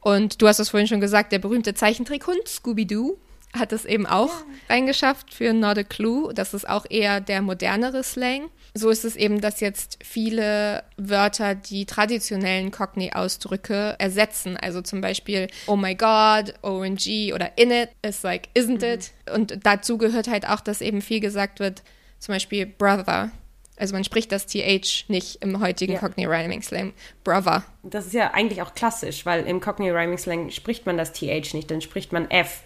Und 0.00 0.40
du 0.40 0.46
hast 0.46 0.60
es 0.60 0.70
vorhin 0.70 0.86
schon 0.86 1.00
gesagt, 1.00 1.32
der 1.32 1.40
berühmte 1.40 1.74
Zeichentrickhund 1.74 2.46
Scooby-Doo 2.46 3.18
hat 3.52 3.72
es 3.72 3.84
eben 3.84 4.06
auch 4.06 4.28
ja. 4.28 4.44
reingeschafft 4.68 5.34
für 5.34 5.52
Not 5.52 5.78
a 5.78 5.82
Clue. 5.82 6.32
Das 6.34 6.54
ist 6.54 6.68
auch 6.68 6.86
eher 6.88 7.20
der 7.20 7.42
modernere 7.42 8.02
Slang. 8.02 8.48
So 8.74 8.90
ist 8.90 9.04
es 9.04 9.16
eben, 9.16 9.40
dass 9.40 9.60
jetzt 9.60 9.98
viele 10.04 10.84
Wörter 10.96 11.56
die 11.56 11.86
traditionellen 11.86 12.70
Cockney-Ausdrücke 12.70 13.96
ersetzen. 13.98 14.56
Also 14.56 14.80
zum 14.82 15.00
Beispiel 15.00 15.48
Oh 15.66 15.76
my 15.76 15.94
God, 15.94 16.54
OMG 16.62 17.32
oder 17.34 17.58
In 17.58 17.72
it 17.72 17.90
ist 18.02 18.22
like 18.22 18.48
Isn't 18.54 18.78
mhm. 18.78 18.94
it? 18.94 19.10
Und 19.34 19.58
dazu 19.64 19.98
gehört 19.98 20.28
halt 20.28 20.46
auch, 20.48 20.60
dass 20.60 20.80
eben 20.80 21.02
viel 21.02 21.20
gesagt 21.20 21.58
wird, 21.58 21.82
zum 22.20 22.34
Beispiel 22.34 22.66
Brother. 22.66 23.32
Also 23.76 23.94
man 23.94 24.04
spricht 24.04 24.30
das 24.30 24.46
TH 24.46 25.08
nicht 25.08 25.42
im 25.42 25.58
heutigen 25.58 25.94
ja. 25.94 25.98
Cockney 25.98 26.26
Rhyming 26.26 26.62
Slang. 26.62 26.92
Brother. 27.24 27.64
Das 27.82 28.06
ist 28.06 28.12
ja 28.12 28.32
eigentlich 28.32 28.60
auch 28.60 28.74
klassisch, 28.74 29.24
weil 29.24 29.46
im 29.46 29.60
Cockney 29.60 29.90
Rhyming 29.90 30.18
Slang 30.18 30.50
spricht 30.50 30.84
man 30.84 30.98
das 30.98 31.14
TH 31.14 31.54
nicht, 31.54 31.70
dann 31.70 31.80
spricht 31.80 32.12
man 32.12 32.30
F. 32.30 32.62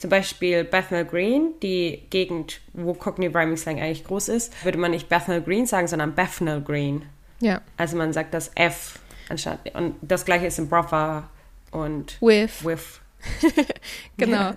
Zum 0.00 0.08
Beispiel 0.08 0.64
Bethnal 0.64 1.04
Green, 1.04 1.52
die 1.62 2.06
Gegend, 2.08 2.62
wo 2.72 2.94
Cockney 2.94 3.26
Rhyming 3.26 3.58
Slang 3.58 3.78
eigentlich 3.78 4.04
groß 4.04 4.30
ist, 4.30 4.64
würde 4.64 4.78
man 4.78 4.92
nicht 4.92 5.10
Bethnal 5.10 5.42
Green 5.42 5.66
sagen, 5.66 5.88
sondern 5.88 6.14
Bethnal 6.14 6.62
Green. 6.62 7.02
Ja. 7.40 7.60
Also 7.76 7.98
man 7.98 8.14
sagt 8.14 8.32
das 8.32 8.50
F 8.54 8.98
anstatt. 9.28 9.58
Und 9.74 9.96
das 10.00 10.24
gleiche 10.24 10.46
ist 10.46 10.58
in 10.58 10.70
Brother 10.70 11.28
und 11.70 12.16
With. 12.22 12.64
With. 12.64 13.00
genau. 14.16 14.52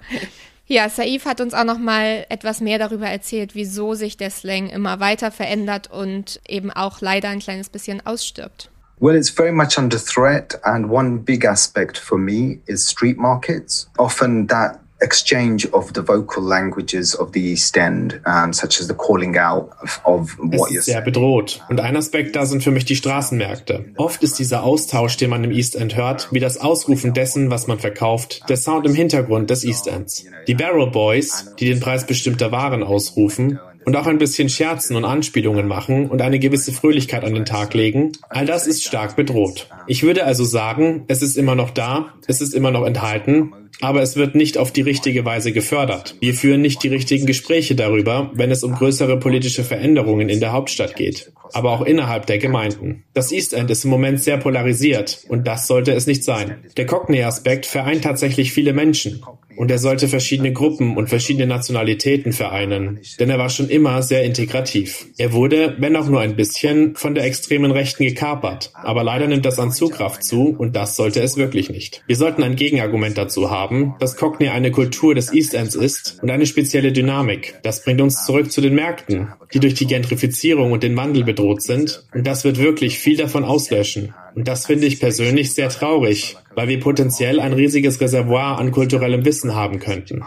Ja, 0.66 0.88
Saif 0.88 1.26
hat 1.26 1.42
uns 1.42 1.54
auch 1.54 1.66
noch 1.66 1.78
mal 1.78 2.26
etwas 2.30 2.62
mehr 2.62 2.80
darüber 2.80 3.08
erzählt, 3.08 3.54
wieso 3.54 3.96
sich 3.96 4.16
der 4.16 4.30
Slang 4.30 4.70
immer 4.70 5.02
weiter 5.02 5.30
verändert 5.30 5.92
und 5.92 6.40
eben 6.48 6.72
auch 6.72 7.02
leider 7.02 7.28
ein 7.28 7.40
kleines 7.40 7.68
bisschen 7.68 8.06
ausstirbt. 8.06 8.72
Well, 9.00 9.18
it's 9.18 9.30
very 9.30 9.52
much 9.52 9.78
under 9.78 9.98
threat, 9.98 10.58
and 10.64 10.90
one 10.90 11.18
big 11.18 11.46
aspect 11.46 11.98
for 11.98 12.18
me 12.18 12.60
is 12.68 12.88
street 12.90 13.18
markets. 13.18 13.90
Often 13.98 14.48
that 14.48 14.80
exchange 15.04 15.68
of 15.72 15.92
the 15.94 16.02
vocal 16.02 16.44
languages 16.44 17.16
of 17.16 17.32
the 17.34 17.52
East 17.52 17.78
End, 17.78 18.22
um, 18.26 18.54
such 18.54 18.80
as 18.80 18.88
the 18.88 18.94
calling 18.94 19.38
out 19.38 19.70
of, 19.82 20.02
of 20.06 20.38
what 20.40 20.72
es 20.72 20.78
ist 20.78 20.86
sehr 20.86 21.02
bedroht. 21.02 21.62
Und 21.70 21.80
ein 21.80 21.96
Aspekt 21.96 22.36
da 22.36 22.46
sind 22.46 22.64
für 22.64 22.72
mich 22.72 22.86
die 22.86 22.96
Straßenmärkte. 22.96 23.86
Oft 23.98 24.24
ist 24.24 24.40
dieser 24.40 24.64
Austausch, 24.64 25.18
den 25.18 25.30
man 25.30 25.44
im 25.44 25.52
East 25.52 25.76
End 25.76 25.96
hört, 25.96 26.30
wie 26.32 26.40
das 26.40 26.58
Ausrufen 26.58 27.14
dessen, 27.14 27.52
was 27.52 27.68
man 27.68 27.80
verkauft, 27.80 28.42
der 28.50 28.58
Sound 28.58 28.86
im 28.86 28.96
Hintergrund 28.96 29.50
des 29.50 29.64
East 29.64 29.88
Ends. 29.88 30.24
Die 30.48 30.56
Barrel 30.56 30.90
Boys, 30.90 31.54
die 31.60 31.66
den 31.66 31.80
Preis 31.80 32.08
bestimmter 32.08 32.52
Waren 32.52 32.84
ausrufen, 32.84 33.60
und 33.86 33.96
auch 33.96 34.08
ein 34.08 34.18
bisschen 34.18 34.50
Scherzen 34.50 34.96
und 34.96 35.06
Anspielungen 35.06 35.68
machen 35.68 36.10
und 36.10 36.22
eine 36.22 36.40
gewisse 36.40 36.72
Fröhlichkeit 36.74 37.24
an 37.24 37.34
den 37.34 37.46
Tag 37.46 37.74
legen, 37.74 38.12
all 38.30 38.46
das 38.46 38.68
ist 38.68 38.84
stark 38.84 39.16
bedroht. 39.16 39.68
Ich 39.88 40.04
würde 40.04 40.26
also 40.26 40.44
sagen, 40.44 41.04
es 41.08 41.22
ist 41.22 41.38
immer 41.38 41.56
noch 41.56 41.72
da, 41.72 42.14
es 42.28 42.42
ist 42.42 42.54
immer 42.54 42.72
noch 42.72 42.86
enthalten, 42.86 43.54
aber 43.82 44.02
es 44.02 44.16
wird 44.16 44.36
nicht 44.36 44.58
auf 44.58 44.72
die 44.72 44.82
richtige 44.82 45.26
Weise 45.26 45.52
gefördert. 45.52 46.16
Wir 46.20 46.34
führen 46.34 46.62
nicht 46.62 46.84
die 46.84 46.88
richtigen 46.90 47.26
Gespräche 47.26 47.76
darüber, 47.76 48.32
wenn 48.34 48.52
es 48.52 48.64
um 48.64 48.76
größere 48.76 49.20
politische 49.20 49.64
Veränderungen 49.64 50.30
in 50.30 50.40
der 50.40 50.54
Hauptstadt 50.54 50.96
geht, 50.96 51.32
aber 51.54 51.72
auch 51.72 51.82
innerhalb 51.82 52.26
der 52.26 52.38
Gemeinden. 52.38 53.04
Das 53.14 53.32
East 53.32 53.54
End 53.54 53.70
ist 53.70 53.84
im 53.84 53.90
Moment 53.90 54.22
sehr 54.22 54.38
polarisiert 54.38 55.26
und 55.28 55.48
das 55.48 55.68
sollte 55.68 55.92
es 55.94 56.08
nicht 56.08 56.24
sein. 56.24 56.58
Der 56.78 56.86
Cockney-Aspekt 56.86 57.66
vereint 57.66 58.04
tatsächlich 58.04 58.54
viele 58.54 58.74
Menschen. 58.74 59.24
Und 59.56 59.72
er 59.72 59.78
sollte 59.78 60.08
verschiedene 60.08 60.54
Gruppen 60.54 60.98
und 60.98 61.10
verschiedene 61.10 61.48
Nationalitäten 61.48 62.34
vereinen, 62.34 63.00
denn 63.20 63.30
er 63.30 63.38
war 63.38 63.50
schon 63.50 63.70
immer 63.70 64.02
sehr 64.02 64.24
integrativ. 64.24 65.08
Er 65.18 65.34
wurde, 65.34 65.76
wenn 65.80 65.96
auch 65.96 66.08
nur 66.08 66.22
ein 66.22 66.36
bisschen, 66.36 66.96
von 66.96 67.16
der 67.16 67.26
extremen 67.26 67.72
Rechten 67.72 68.04
gekapert, 68.04 68.72
aber 68.74 69.04
leider 69.04 69.28
nimmt 69.28 69.46
das 69.46 69.60
an 69.60 69.72
Zugkraft 69.72 70.24
zu 70.24 70.56
und 70.58 70.76
das 70.76 70.96
sollte 70.96 71.22
es 71.22 71.38
wirklich 71.38 71.70
nicht. 71.70 72.04
Wir 72.08 72.16
sollten 72.16 72.44
ein 72.44 72.56
Gegenargument 72.56 73.18
dazu 73.18 73.52
haben, 73.52 73.96
dass 74.00 74.18
Cockney 74.18 74.50
eine 74.50 74.72
Kultur 74.72 75.16
des 75.16 75.34
East 75.34 75.54
Ends 75.54 75.76
ist 75.76 76.20
und 76.22 76.30
eine 76.30 76.46
spezielle 76.46 76.92
Dynamik. 76.92 77.56
Das 77.64 77.84
bringt 77.84 78.02
uns 78.02 78.26
zurück 78.26 78.52
zu 78.52 78.62
den 78.62 78.76
Märkten, 78.76 79.30
die 79.54 79.60
durch 79.60 79.74
die 79.76 79.88
Gentrifizierung 79.88 80.72
und 80.72 80.84
den 80.84 80.96
Wandel 80.96 81.24
bedroht 81.24 81.62
sind 81.62 82.06
und 82.14 82.26
das 82.28 82.44
wird 82.44 82.60
wirklich 82.60 83.00
viel 83.00 83.18
davon 83.18 83.44
auslöschen. 83.44 84.14
Das 84.36 84.66
finde 84.66 84.88
ich 84.88 85.00
persönlich 85.00 85.54
sehr 85.54 85.70
traurig, 85.70 86.38
weil 86.56 86.68
wir 86.68 86.80
potenziell 86.80 87.40
ein 87.40 87.54
riesiges 87.54 88.02
Reservoir 88.02 88.58
an 88.58 88.72
kulturellem 88.72 89.26
Wissen 89.26 89.56
haben 89.56 89.80
könnten. 89.80 90.24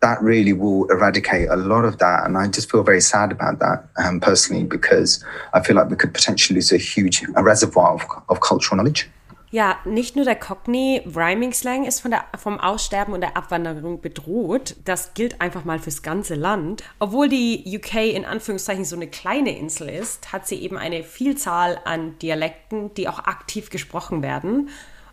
That 0.00 0.20
really 0.20 0.52
will 0.52 0.90
eradicate 0.90 1.48
a 1.48 1.54
lot 1.54 1.84
of 1.84 1.98
that. 1.98 2.24
And 2.24 2.36
I 2.36 2.48
just 2.48 2.68
feel 2.68 2.82
very 2.82 3.00
sad 3.00 3.30
about 3.30 3.60
that 3.60 3.88
um, 3.96 4.18
personally 4.18 4.64
because 4.64 5.24
I 5.54 5.60
feel 5.62 5.76
like 5.76 5.90
we 5.90 5.96
could 5.96 6.12
potentially 6.12 6.56
lose 6.56 6.72
a 6.72 6.76
huge 6.76 7.22
a 7.36 7.40
reservoir 7.40 7.94
of, 7.94 8.02
of 8.28 8.40
cultural 8.40 8.78
knowledge. 8.78 9.08
Ja, 9.52 9.76
nicht 9.84 10.16
nur 10.16 10.24
der 10.24 10.34
Cockney 10.34 11.02
Rhyming 11.14 11.52
Slang 11.52 11.84
ist 11.84 12.00
von 12.00 12.10
der, 12.10 12.24
vom 12.38 12.58
Aussterben 12.58 13.12
und 13.12 13.20
der 13.20 13.36
Abwanderung 13.36 14.00
bedroht. 14.00 14.76
Das 14.86 15.12
gilt 15.12 15.42
einfach 15.42 15.66
mal 15.66 15.78
fürs 15.78 16.02
ganze 16.02 16.36
Land. 16.36 16.82
Obwohl 16.98 17.28
die 17.28 17.62
UK 17.66 18.14
in 18.14 18.24
Anführungszeichen 18.24 18.86
so 18.86 18.96
eine 18.96 19.08
kleine 19.08 19.54
Insel 19.58 19.90
ist, 19.90 20.32
hat 20.32 20.46
sie 20.46 20.56
eben 20.56 20.78
eine 20.78 21.04
Vielzahl 21.04 21.78
an 21.84 22.18
Dialekten, 22.20 22.94
die 22.94 23.08
auch 23.08 23.18
aktiv 23.18 23.68
gesprochen 23.68 24.22
werden. 24.22 24.70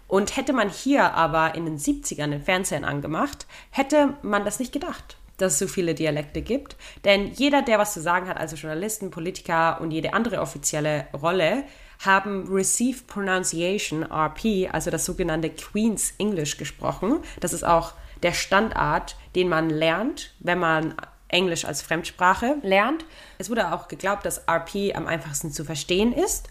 Und 0.08 0.38
hätte 0.38 0.54
man 0.54 0.70
hier 0.70 1.16
aber 1.16 1.56
in 1.56 1.66
den 1.66 1.78
70ern 1.78 2.30
den 2.30 2.42
Fernsehen 2.42 2.86
angemacht, 2.86 3.46
hätte 3.72 4.14
man 4.22 4.46
das 4.46 4.60
nicht 4.60 4.72
gedacht 4.72 5.18
dass 5.42 5.54
es 5.54 5.60
so 5.60 5.68
viele 5.68 5.96
Dialekte 5.96 6.42
gibt. 6.42 6.76
Denn 7.06 7.32
jeder, 7.32 7.62
der 7.62 7.80
was 7.80 7.94
zu 7.94 8.02
sagen 8.02 8.28
hat, 8.28 8.36
also 8.38 8.58
Journalisten, 8.58 9.10
Politiker 9.10 9.80
und 9.80 9.92
jede 9.92 10.14
andere 10.14 10.42
offizielle 10.42 11.08
Rolle, 11.14 11.64
haben 12.00 12.48
Received 12.52 13.08
Pronunciation, 13.08 14.04
RP, 14.04 14.70
also 14.72 14.90
das 14.90 15.06
sogenannte 15.06 15.50
Queen's 15.50 16.14
English 16.18 16.58
gesprochen. 16.58 17.20
Das 17.40 17.54
ist 17.54 17.64
auch 17.64 17.94
der 18.24 18.34
Standard, 18.34 19.18
den 19.36 19.50
man 19.50 19.70
lernt, 19.70 20.34
wenn 20.40 20.60
man 20.60 20.96
Englisch 21.28 21.66
als 21.66 21.82
Fremdsprache 21.82 22.58
lernt. 22.64 23.06
Es 23.38 23.50
wurde 23.50 23.74
auch 23.74 23.88
geglaubt, 23.88 24.26
dass 24.26 24.48
RP 24.48 24.96
am 24.96 25.08
einfachsten 25.08 25.52
zu 25.52 25.64
verstehen 25.64 26.14
ist. 26.14 26.50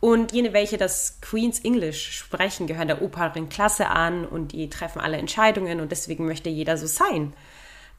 Und 0.00 0.32
jene, 0.32 0.52
welche 0.52 0.76
das 0.76 1.18
Queen's 1.20 1.60
English 1.60 2.16
sprechen, 2.16 2.66
gehören 2.66 2.86
der 2.86 3.02
oberen 3.02 3.48
Klasse 3.48 3.88
an 3.88 4.24
und 4.24 4.52
die 4.52 4.70
treffen 4.70 5.00
alle 5.00 5.16
Entscheidungen 5.16 5.80
und 5.80 5.90
deswegen 5.90 6.26
möchte 6.26 6.48
jeder 6.48 6.76
so 6.76 6.86
sein. 6.86 7.34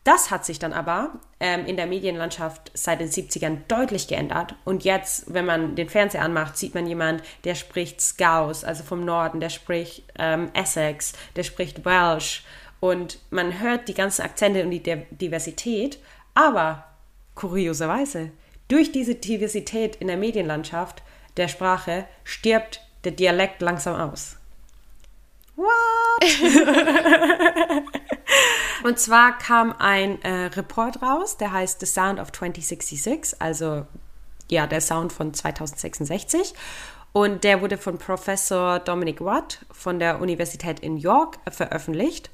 Das 0.04 0.32
hat 0.32 0.46
sich 0.46 0.60
dann 0.60 0.74
aber 0.74 1.20
ähm, 1.40 1.66
in 1.66 1.76
der 1.76 1.86
Medienlandschaft 1.86 2.72
seit 2.74 3.02
den 3.02 3.10
70ern 3.10 3.58
deutlich 3.68 4.08
geändert. 4.08 4.56
Und 4.64 4.84
jetzt, 4.84 5.34
wenn 5.34 5.46
man 5.46 5.76
den 5.76 5.90
Fernseher 5.90 6.24
anmacht, 6.24 6.58
sieht 6.58 6.74
man 6.74 6.88
jemand, 6.88 7.22
der 7.44 7.56
spricht 7.56 8.00
Scouse, 8.02 8.64
also 8.64 8.84
vom 8.84 9.04
Norden, 9.04 9.40
der 9.40 9.50
spricht 9.50 10.04
ähm, 10.18 10.50
Essex, 10.54 11.14
der 11.36 11.44
spricht 11.44 11.84
Welsh. 11.86 12.44
Und 12.80 13.20
man 13.30 13.60
hört 13.60 13.90
die 13.90 13.94
ganzen 13.94 14.22
Akzente 14.22 14.64
und 14.64 14.72
die 14.72 14.82
Diversität. 15.12 16.00
Aber 16.34 16.86
kurioserweise, 17.36 18.32
durch 18.70 18.92
diese 18.94 19.16
Diversität 19.16 19.98
in 19.98 20.08
der 20.08 20.18
Medienlandschaft 20.18 21.04
der 21.36 21.50
Sprache 21.50 22.06
stirbt 22.24 22.82
der 23.04 23.12
Dialekt 23.12 23.62
langsam 23.62 23.96
aus. 23.96 24.38
What? 25.58 25.68
Und 28.84 28.98
zwar 29.00 29.38
kam 29.38 29.74
ein 29.78 30.22
äh, 30.22 30.46
Report 30.46 31.02
raus, 31.02 31.38
der 31.38 31.52
heißt 31.52 31.80
The 31.80 31.86
Sound 31.86 32.20
of 32.20 32.32
2066, 32.32 33.42
also 33.42 33.86
ja, 34.50 34.68
der 34.68 34.82
Sound 34.82 35.12
von 35.12 35.34
2066. 35.34 36.54
Und 37.12 37.44
der 37.44 37.62
wurde 37.62 37.78
von 37.78 37.98
Professor 37.98 38.80
Dominic 38.80 39.22
Watt 39.22 39.66
von 39.72 40.00
der 40.00 40.22
Universität 40.22 40.80
in 40.80 40.98
York 40.98 41.38
veröffentlicht. 41.50 42.30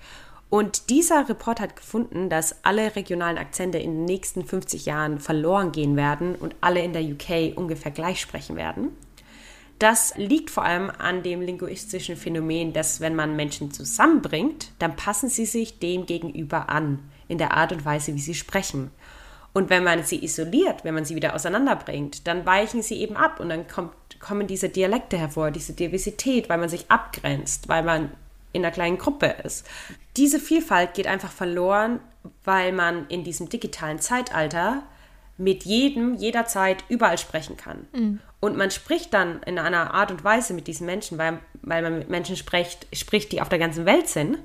Und 0.49 0.89
dieser 0.89 1.27
Report 1.27 1.59
hat 1.59 1.75
gefunden, 1.75 2.29
dass 2.29 2.63
alle 2.63 2.95
regionalen 2.95 3.37
Akzente 3.37 3.77
in 3.77 3.91
den 3.91 4.05
nächsten 4.05 4.45
50 4.45 4.85
Jahren 4.85 5.19
verloren 5.19 5.71
gehen 5.71 5.95
werden 5.95 6.35
und 6.35 6.55
alle 6.61 6.81
in 6.81 6.93
der 6.93 7.03
UK 7.03 7.57
ungefähr 7.57 7.91
gleich 7.91 8.21
sprechen 8.21 8.55
werden. 8.55 8.95
Das 9.79 10.13
liegt 10.15 10.49
vor 10.49 10.63
allem 10.63 10.89
an 10.89 11.21
dem 11.21 11.41
linguistischen 11.41 12.15
Phänomen, 12.15 12.71
dass 12.71 13.01
wenn 13.01 13.15
man 13.15 13.35
Menschen 13.35 13.71
zusammenbringt, 13.71 14.71
dann 14.79 14.95
passen 14.95 15.29
sie 15.29 15.45
sich 15.45 15.79
dem 15.79 16.05
gegenüber 16.05 16.69
an, 16.69 16.99
in 17.27 17.37
der 17.37 17.53
Art 17.53 17.73
und 17.73 17.83
Weise, 17.83 18.15
wie 18.15 18.21
sie 18.21 18.35
sprechen. 18.35 18.91
Und 19.51 19.69
wenn 19.69 19.83
man 19.83 20.03
sie 20.03 20.23
isoliert, 20.23 20.83
wenn 20.83 20.93
man 20.93 21.05
sie 21.05 21.15
wieder 21.15 21.33
auseinanderbringt, 21.33 22.27
dann 22.27 22.45
weichen 22.45 22.81
sie 22.81 22.95
eben 22.95 23.15
ab 23.15 23.39
und 23.39 23.49
dann 23.49 23.67
kommt, 23.67 23.93
kommen 24.19 24.47
diese 24.47 24.69
Dialekte 24.69 25.17
hervor, 25.17 25.51
diese 25.51 25.73
Diversität, 25.73 26.49
weil 26.49 26.57
man 26.57 26.69
sich 26.69 26.89
abgrenzt, 26.89 27.67
weil 27.69 27.83
man 27.83 28.11
in 28.51 28.63
einer 28.63 28.73
kleinen 28.73 28.97
Gruppe 28.97 29.27
ist. 29.43 29.65
Diese 30.17 30.39
Vielfalt 30.39 30.93
geht 30.93 31.07
einfach 31.07 31.31
verloren, 31.31 31.99
weil 32.43 32.71
man 32.71 33.07
in 33.07 33.23
diesem 33.23 33.49
digitalen 33.49 33.99
Zeitalter 33.99 34.83
mit 35.37 35.63
jedem 35.63 36.15
jederzeit 36.15 36.83
überall 36.87 37.17
sprechen 37.17 37.57
kann. 37.57 37.87
Mhm. 37.93 38.19
Und 38.39 38.57
man 38.57 38.71
spricht 38.71 39.13
dann 39.13 39.41
in 39.43 39.59
einer 39.59 39.93
Art 39.93 40.11
und 40.11 40.23
Weise 40.23 40.53
mit 40.53 40.67
diesen 40.67 40.85
Menschen, 40.85 41.17
weil, 41.17 41.39
weil 41.61 41.81
man 41.81 41.99
mit 41.99 42.09
Menschen 42.09 42.37
spricht, 42.37 42.87
spricht, 42.93 43.31
die 43.31 43.41
auf 43.41 43.49
der 43.49 43.59
ganzen 43.59 43.85
Welt 43.85 44.07
sind, 44.07 44.37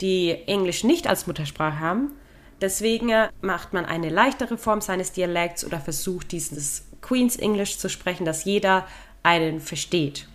die 0.00 0.36
Englisch 0.46 0.84
nicht 0.84 1.06
als 1.06 1.26
Muttersprache 1.26 1.80
haben. 1.80 2.12
Deswegen 2.60 3.12
macht 3.40 3.72
man 3.72 3.84
eine 3.84 4.08
leichtere 4.08 4.56
Form 4.56 4.80
seines 4.80 5.12
Dialekts 5.12 5.64
oder 5.64 5.80
versucht 5.80 6.30
dieses 6.32 6.84
Queen's 7.00 7.36
English 7.36 7.78
zu 7.78 7.88
sprechen, 7.88 8.24
dass 8.24 8.44
jeder 8.44 8.86
einen 9.24 9.60
versteht. 9.60 10.28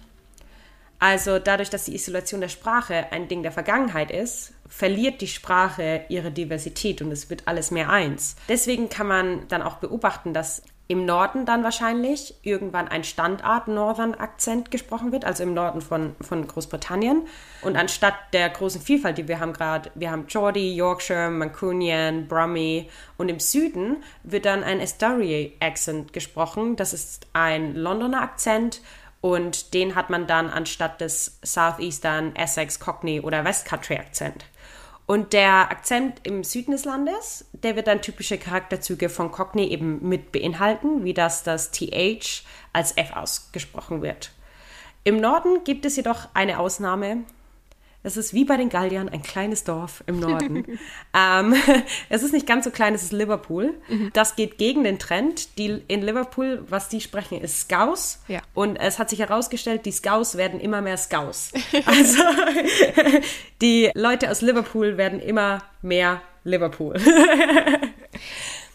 Also 1.00 1.40
dadurch, 1.40 1.70
dass 1.70 1.86
die 1.86 1.96
Isolation 1.96 2.42
der 2.42 2.50
Sprache 2.50 3.12
ein 3.12 3.28
Ding 3.28 3.44
der 3.44 3.52
Vergangenheit 3.52 4.12
ist, 4.12 4.54
verliert 4.70 5.22
die 5.22 5.28
Sprache 5.28 6.06
ihre 6.10 6.32
Diversität 6.32 7.02
und 7.02 7.12
es 7.12 7.30
wird 7.30 7.44
alles 7.48 7.72
mehr 7.72 7.90
eins. 7.90 8.36
Deswegen 8.50 8.90
kann 8.90 9.08
man 9.08 9.48
dann 9.48 9.62
auch 9.62 9.76
beobachten, 9.76 10.34
dass 10.34 10.62
im 10.90 11.06
Norden 11.06 11.46
dann 11.46 11.64
wahrscheinlich 11.64 12.36
irgendwann 12.44 12.88
ein 12.88 13.04
Standard-Northern-Akzent 13.04 14.72
gesprochen 14.72 15.12
wird, 15.12 15.26
also 15.26 15.44
im 15.44 15.54
Norden 15.54 15.82
von, 15.82 16.16
von 16.22 16.48
Großbritannien. 16.48 17.28
Und 17.62 17.76
anstatt 17.76 18.14
der 18.32 18.50
großen 18.50 18.80
Vielfalt, 18.80 19.18
die 19.18 19.28
wir 19.28 19.42
haben 19.42 19.52
gerade, 19.52 19.92
wir 19.96 20.12
haben 20.12 20.28
Geordie, 20.28 20.76
Yorkshire, 20.76 21.30
Mancunian, 21.30 22.28
Brummie 22.28 22.90
und 23.18 23.28
im 23.28 23.40
Süden 23.40 23.98
wird 24.24 24.46
dann 24.46 24.64
ein 24.64 24.80
Estuary-Accent 24.80 26.14
gesprochen. 26.14 26.78
Das 26.78 26.94
ist 26.94 27.28
ein 27.34 27.76
Londoner 27.76 28.22
Akzent 28.22 28.82
und 29.20 29.74
den 29.74 29.96
hat 29.96 30.10
man 30.10 30.26
dann 30.26 30.50
anstatt 30.50 31.02
des 31.02 31.40
Southeastern, 31.44 32.34
Essex, 32.36 32.80
Cockney 32.80 33.20
oder 33.20 33.44
West 33.44 33.66
Country 33.66 33.98
Akzent. 33.98 34.46
Und 35.08 35.32
der 35.32 35.72
Akzent 35.72 36.20
im 36.24 36.44
Süden 36.44 36.72
des 36.72 36.84
Landes, 36.84 37.46
der 37.54 37.78
wird 37.78 37.88
dann 37.88 38.02
typische 38.02 38.38
Charakterzüge 38.38 39.08
von 39.08 39.32
Cockney 39.32 39.68
eben 39.68 40.08
mit 40.08 40.34
beinhalten, 40.34 41.06
wie 41.06 41.14
dass 41.14 41.44
das 41.44 41.72
TH 41.72 42.44
als 42.74 42.98
F 42.98 43.16
ausgesprochen 43.16 44.02
wird. 44.02 44.32
Im 45.06 45.22
Norden 45.22 45.64
gibt 45.64 45.86
es 45.86 45.96
jedoch 45.96 46.28
eine 46.34 46.60
Ausnahme, 46.60 47.24
es 48.04 48.16
ist 48.16 48.34
wie 48.34 48.46
bei 48.46 48.58
den 48.58 48.70
Galliern 48.70 49.10
ein 49.10 49.22
kleines 49.22 49.64
Dorf 49.64 50.04
im 50.08 50.20
Norden. 50.20 50.80
ähm, 51.14 51.56
es 52.10 52.24
ist 52.24 52.34
nicht 52.34 52.48
ganz 52.48 52.66
so 52.66 52.72
klein, 52.72 52.94
es 52.94 53.04
ist 53.04 53.12
Liverpool. 53.12 53.74
Mhm. 53.90 54.12
Das 54.14 54.36
geht 54.36 54.58
gegen 54.58 54.84
den 54.84 55.00
Trend. 55.00 55.58
Die, 55.58 55.82
in 55.88 56.02
Liverpool, 56.02 56.64
was 56.70 56.90
die 56.90 57.02
sprechen, 57.02 57.42
ist 57.42 57.62
Scouse. 57.62 58.20
Ja. 58.28 58.42
Und 58.54 58.78
es 58.78 59.00
hat 59.00 59.10
sich 59.10 59.20
herausgestellt, 59.20 59.86
die 59.86 59.92
Scouse 59.92 60.38
werden 60.38 60.60
immer 60.60 60.82
mehr 60.82 60.98
Scouse. 60.98 61.52
also 61.86 62.24
die 63.62 63.92
Leute 63.94 64.32
aus 64.32 64.42
Liverpool 64.42 64.98
werden 64.98 65.20
immer 65.20 65.64
mehr 65.82 66.22
Liverpool. 66.44 66.96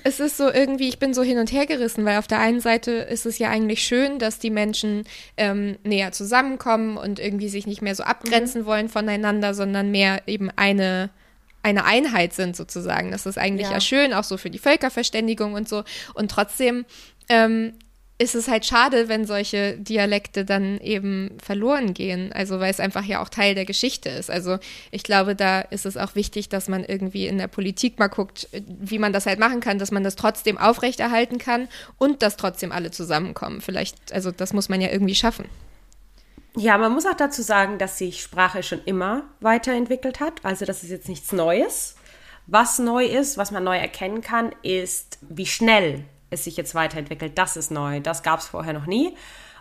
Es 0.05 0.21
ist 0.21 0.37
so 0.37 0.51
irgendwie, 0.51 0.89
ich 0.89 0.99
bin 0.99 1.15
so 1.15 1.23
hin 1.23 1.39
und 1.39 1.53
her 1.53 1.67
gerissen, 1.67 2.05
weil 2.05 2.19
auf 2.19 2.27
der 2.27 2.41
einen 2.41 2.61
Seite 2.61 2.93
ist 2.93 3.27
es 3.27 3.39
ja 3.39 3.51
eigentlich 3.51 3.83
schön, 3.83 4.19
dass 4.19 4.39
die 4.39 4.51
Menschen 4.51 5.05
ähm, 5.37 5.79
näher 5.85 6.13
zusammenkommen 6.13 6.97
und 6.97 7.19
irgendwie 7.19 7.49
sich 7.49 7.67
nicht 7.67 7.83
mehr 7.83 7.95
so 7.95 8.03
abgrenzen 8.03 8.63
mhm. 8.63 8.67
wollen 8.67 8.89
voneinander, 8.89 9.55
sondern 9.55 9.91
mehr 9.91 10.23
eben 10.27 10.51
eine 10.57 11.11
eine 11.65 11.85
Einheit 11.85 12.33
sind 12.33 12.57
sozusagen. 12.57 13.13
Das 13.13 13.25
ist 13.25 13.39
eigentlich 13.39 13.69
ja. 13.69 13.75
ja 13.75 13.81
schön, 13.81 14.13
auch 14.13 14.25
so 14.25 14.37
für 14.37 14.51
die 14.51 14.59
Völkerverständigung 14.59 15.53
und 15.53 15.69
so. 15.69 15.85
Und 16.15 16.29
trotzdem 16.31 16.85
ähm, 17.29 17.75
ist 18.23 18.37
es 18.37 18.47
halt 18.47 18.65
schade, 18.65 19.09
wenn 19.09 19.27
solche 19.27 19.77
Dialekte 19.77 20.45
dann 20.45 20.79
eben 20.79 21.37
verloren 21.43 21.93
gehen. 21.93 22.33
Also 22.33 22.61
weil 22.61 22.71
es 22.71 22.79
einfach 22.79 23.05
ja 23.05 23.21
auch 23.21 23.29
Teil 23.29 23.57
der 23.57 23.65
Geschichte 23.65 24.09
ist. 24.09 24.31
Also 24.31 24.59
ich 24.93 25.03
glaube, 25.03 25.35
da 25.35 25.61
ist 25.61 25.87
es 25.87 25.97
auch 25.97 26.15
wichtig, 26.15 26.49
dass 26.49 26.69
man 26.69 26.85
irgendwie 26.85 27.27
in 27.27 27.39
der 27.39 27.49
Politik 27.49 27.99
mal 27.99 28.07
guckt, 28.07 28.49
wie 28.53 29.01
man 29.01 29.13
das 29.13 29.27
halt 29.27 29.41
machen 29.41 29.61
kann, 29.61 29.81
dass 29.81 29.91
man 29.91 30.05
das 30.05 30.15
trotzdem 30.15 30.57
aufrechterhalten 30.57 31.39
kann 31.39 31.69
und 31.99 32.23
dass 32.23 32.37
trotzdem 32.37 32.71
alle 32.71 32.93
zusammenkommen. 32.93 33.61
Vielleicht, 33.61 34.13
also 34.13 34.31
das 34.31 34.53
muss 34.53 34.69
man 34.69 34.81
ja 34.81 34.91
irgendwie 34.91 35.17
schaffen. 35.17 35.47
Ja, 36.57 36.79
man 36.79 36.93
muss 36.93 37.07
auch 37.07 37.17
dazu 37.17 37.43
sagen, 37.43 37.79
dass 37.79 37.99
sich 37.99 38.23
Sprache 38.23 38.63
schon 38.63 38.83
immer 38.85 39.25
weiterentwickelt 39.41 40.21
hat. 40.21 40.45
Also 40.45 40.65
das 40.65 40.85
ist 40.85 40.91
jetzt 40.91 41.09
nichts 41.09 41.33
Neues. 41.33 41.97
Was 42.47 42.79
neu 42.79 43.05
ist, 43.05 43.37
was 43.37 43.51
man 43.51 43.65
neu 43.65 43.77
erkennen 43.77 44.21
kann, 44.21 44.53
ist, 44.63 45.19
wie 45.23 45.47
schnell 45.47 46.05
es 46.33 46.45
sich 46.45 46.57
jetzt 46.57 46.75
weiterentwickelt. 46.75 47.37
Das 47.37 47.57
ist 47.57 47.71
neu. 47.71 48.01
Das 48.01 48.23
gab 48.23 48.41
es 48.41 48.49
vorher 48.49 48.73
noch 48.73 48.87
nie. 48.87 49.15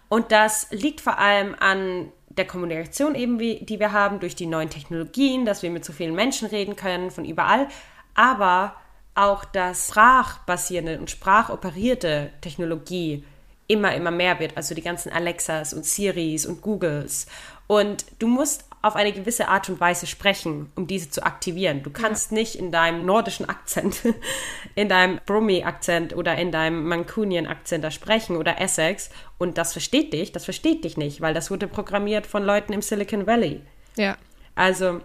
Und 0.09 0.31
das 0.31 0.67
liegt 0.71 1.01
vor 1.01 1.17
allem 1.17 1.55
an 1.59 2.11
der 2.29 2.45
Kommunikation 2.45 3.15
eben, 3.15 3.39
wie, 3.39 3.63
die 3.63 3.79
wir 3.79 3.91
haben, 3.91 4.19
durch 4.19 4.35
die 4.35 4.45
neuen 4.45 4.69
Technologien, 4.69 5.45
dass 5.45 5.63
wir 5.63 5.69
mit 5.69 5.85
so 5.85 5.93
vielen 5.93 6.15
Menschen 6.15 6.47
reden 6.47 6.75
können, 6.75 7.11
von 7.11 7.25
überall. 7.25 7.67
Aber 8.13 8.75
auch, 9.15 9.45
dass 9.45 9.89
sprachbasierende 9.89 10.99
und 10.99 11.09
sprachoperierte 11.09 12.31
Technologie 12.41 13.23
immer, 13.67 13.93
immer 13.95 14.11
mehr 14.11 14.39
wird. 14.39 14.57
Also 14.57 14.75
die 14.75 14.81
ganzen 14.81 15.11
Alexas 15.11 15.73
und 15.73 15.85
Siris 15.85 16.45
und 16.45 16.61
Googles. 16.61 17.27
Und 17.67 18.05
du 18.19 18.27
musst 18.27 18.65
auf 18.81 18.95
eine 18.95 19.11
gewisse 19.11 19.47
Art 19.47 19.69
und 19.69 19.79
Weise 19.79 20.07
sprechen, 20.07 20.71
um 20.75 20.87
diese 20.87 21.09
zu 21.09 21.23
aktivieren. 21.23 21.83
Du 21.83 21.91
kannst 21.91 22.31
ja. 22.31 22.37
nicht 22.37 22.55
in 22.55 22.71
deinem 22.71 23.05
nordischen 23.05 23.47
Akzent, 23.47 24.01
in 24.75 24.89
deinem 24.89 25.19
Brummy-Akzent 25.25 26.15
oder 26.15 26.35
in 26.37 26.51
deinem 26.51 26.87
Mancunian-Akzent 26.87 27.83
da 27.83 27.91
sprechen 27.91 28.37
oder 28.37 28.59
Essex 28.59 29.11
und 29.37 29.57
das 29.57 29.73
versteht 29.73 30.13
dich, 30.13 30.31
das 30.31 30.45
versteht 30.45 30.83
dich 30.83 30.97
nicht, 30.97 31.21
weil 31.21 31.33
das 31.33 31.51
wurde 31.51 31.67
programmiert 31.67 32.25
von 32.25 32.43
Leuten 32.43 32.73
im 32.73 32.81
Silicon 32.81 33.27
Valley. 33.27 33.61
Ja. 33.97 34.17
Also 34.55 35.01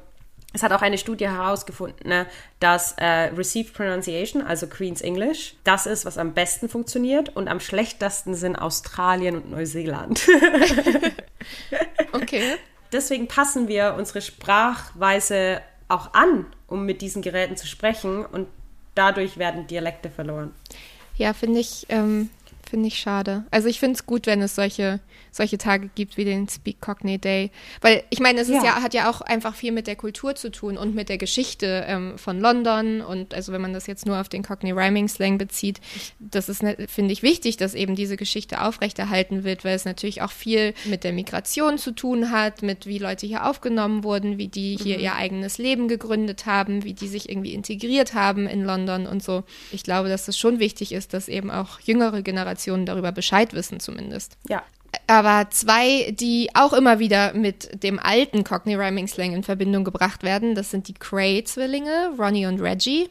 es 0.54 0.62
hat 0.62 0.72
auch 0.72 0.80
eine 0.80 0.96
Studie 0.96 1.28
herausgefunden, 1.28 2.08
ne, 2.08 2.26
dass 2.60 2.92
äh, 2.92 3.30
Received 3.36 3.74
Pronunciation, 3.74 4.40
also 4.40 4.66
Queen's 4.68 5.02
English, 5.02 5.54
das 5.64 5.84
ist, 5.84 6.06
was 6.06 6.16
am 6.16 6.32
besten 6.32 6.70
funktioniert 6.70 7.36
und 7.36 7.48
am 7.48 7.60
schlechtesten 7.60 8.34
sind 8.34 8.56
Australien 8.56 9.36
und 9.36 9.50
Neuseeland. 9.50 10.26
okay 12.12 12.56
deswegen 12.92 13.28
passen 13.28 13.68
wir 13.68 13.94
unsere 13.98 14.20
Sprachweise 14.20 15.60
auch 15.88 16.14
an, 16.14 16.46
um 16.66 16.84
mit 16.84 17.00
diesen 17.00 17.22
Geräten 17.22 17.56
zu 17.56 17.66
sprechen 17.66 18.24
und 18.24 18.48
dadurch 18.94 19.38
werden 19.38 19.66
Dialekte 19.66 20.10
verloren. 20.10 20.52
Ja, 21.16 21.32
finde 21.32 21.60
ich, 21.60 21.86
ähm, 21.88 22.30
Finde 22.68 22.88
ich 22.88 22.98
schade. 22.98 23.44
Also 23.52 23.68
ich 23.68 23.78
finde 23.78 23.94
es 23.94 24.06
gut, 24.06 24.26
wenn 24.26 24.42
es 24.42 24.56
solche, 24.56 24.98
solche 25.30 25.56
Tage 25.56 25.88
gibt 25.94 26.16
wie 26.16 26.24
den 26.24 26.48
Speak 26.48 26.80
Cockney 26.80 27.16
Day. 27.16 27.52
Weil 27.80 28.02
ich 28.10 28.18
meine, 28.18 28.40
es 28.40 28.48
ist 28.48 28.56
ja. 28.56 28.64
ja. 28.64 28.82
hat 28.82 28.92
ja 28.92 29.08
auch 29.08 29.20
einfach 29.20 29.54
viel 29.54 29.70
mit 29.70 29.86
der 29.86 29.94
Kultur 29.94 30.34
zu 30.34 30.50
tun 30.50 30.76
und 30.76 30.92
mit 30.92 31.08
der 31.08 31.16
Geschichte 31.16 31.84
ähm, 31.86 32.18
von 32.18 32.40
London. 32.40 33.02
Und 33.02 33.34
also 33.34 33.52
wenn 33.52 33.60
man 33.60 33.72
das 33.72 33.86
jetzt 33.86 34.04
nur 34.04 34.20
auf 34.20 34.28
den 34.28 34.42
Cockney 34.42 34.72
Rhyming 34.72 35.06
Slang 35.06 35.38
bezieht, 35.38 35.80
das 36.18 36.48
ist, 36.48 36.64
ne, 36.64 36.76
finde 36.88 37.12
ich, 37.12 37.22
wichtig, 37.22 37.56
dass 37.56 37.74
eben 37.74 37.94
diese 37.94 38.16
Geschichte 38.16 38.60
aufrechterhalten 38.60 39.44
wird, 39.44 39.64
weil 39.64 39.76
es 39.76 39.84
natürlich 39.84 40.22
auch 40.22 40.32
viel 40.32 40.74
mit 40.86 41.04
der 41.04 41.12
Migration 41.12 41.78
zu 41.78 41.92
tun 41.92 42.32
hat, 42.32 42.62
mit 42.62 42.86
wie 42.86 42.98
Leute 42.98 43.28
hier 43.28 43.46
aufgenommen 43.46 44.02
wurden, 44.02 44.38
wie 44.38 44.48
die 44.48 44.76
hier 44.76 44.96
mhm. 44.96 45.04
ihr 45.04 45.14
eigenes 45.14 45.58
Leben 45.58 45.86
gegründet 45.86 46.46
haben, 46.46 46.82
wie 46.82 46.94
die 46.94 47.06
sich 47.06 47.28
irgendwie 47.28 47.54
integriert 47.54 48.14
haben 48.14 48.48
in 48.48 48.64
London 48.64 49.06
und 49.06 49.22
so. 49.22 49.44
Ich 49.70 49.84
glaube, 49.84 50.08
dass 50.08 50.26
es 50.26 50.36
schon 50.36 50.58
wichtig 50.58 50.90
ist, 50.90 51.14
dass 51.14 51.28
eben 51.28 51.52
auch 51.52 51.78
jüngere 51.78 52.22
Generationen 52.22 52.55
Generationen 52.56 52.86
darüber 52.86 53.12
Bescheid 53.12 53.52
wissen 53.52 53.80
zumindest. 53.80 54.36
Ja. 54.48 54.62
Aber 55.06 55.50
zwei, 55.50 56.10
die 56.12 56.48
auch 56.54 56.72
immer 56.72 56.98
wieder 56.98 57.34
mit 57.34 57.82
dem 57.82 57.98
alten 57.98 58.44
Cockney 58.44 58.74
Rhyming 58.74 59.08
Slang 59.08 59.34
in 59.34 59.42
Verbindung 59.42 59.84
gebracht 59.84 60.22
werden, 60.22 60.54
das 60.54 60.70
sind 60.70 60.88
die 60.88 60.94
Cray-Zwillinge, 60.94 62.12
Ronnie 62.18 62.46
und 62.46 62.60
Reggie. 62.60 63.08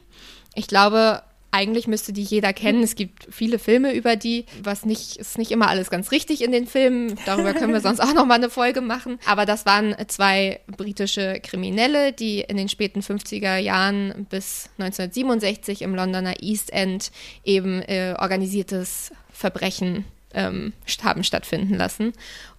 Ich 0.56 0.68
glaube, 0.68 1.22
eigentlich 1.56 1.88
müsste 1.88 2.12
die 2.12 2.22
jeder 2.22 2.52
kennen. 2.52 2.84
Es 2.84 2.96
gibt 2.96 3.28
viele 3.32 3.60
Filme 3.60 3.94
über 3.94 4.18
die, 4.18 4.46
was 4.62 4.86
nicht, 4.86 5.16
ist 5.16 5.38
nicht 5.38 5.52
immer 5.52 5.70
alles 5.70 5.90
ganz 5.90 6.12
richtig 6.12 6.44
in 6.44 6.52
den 6.52 6.68
Filmen. 6.68 7.16
Darüber 7.26 7.54
können 7.54 7.72
wir 7.72 7.80
sonst 7.80 8.02
auch 8.02 8.14
noch 8.14 8.26
mal 8.26 8.36
eine 8.36 8.50
Folge 8.50 8.82
machen. 8.82 9.18
Aber 9.26 9.46
das 9.46 9.66
waren 9.66 9.96
zwei 10.08 10.60
britische 10.68 11.40
Kriminelle, 11.42 12.12
die 12.12 12.42
in 12.42 12.58
den 12.58 12.68
späten 12.68 13.00
50er 13.00 13.58
Jahren 13.58 14.28
bis 14.30 14.70
1967 14.80 15.82
im 15.82 15.96
Londoner 15.96 16.42
East 16.42 16.74
End 16.74 17.12
eben 17.46 17.82
äh, 17.84 18.16
organisiertes 18.20 19.12
Verbrechen 19.32 20.04
ähm, 20.34 20.74
haben 21.04 21.24
stattfinden 21.24 21.76
lassen. 21.76 22.12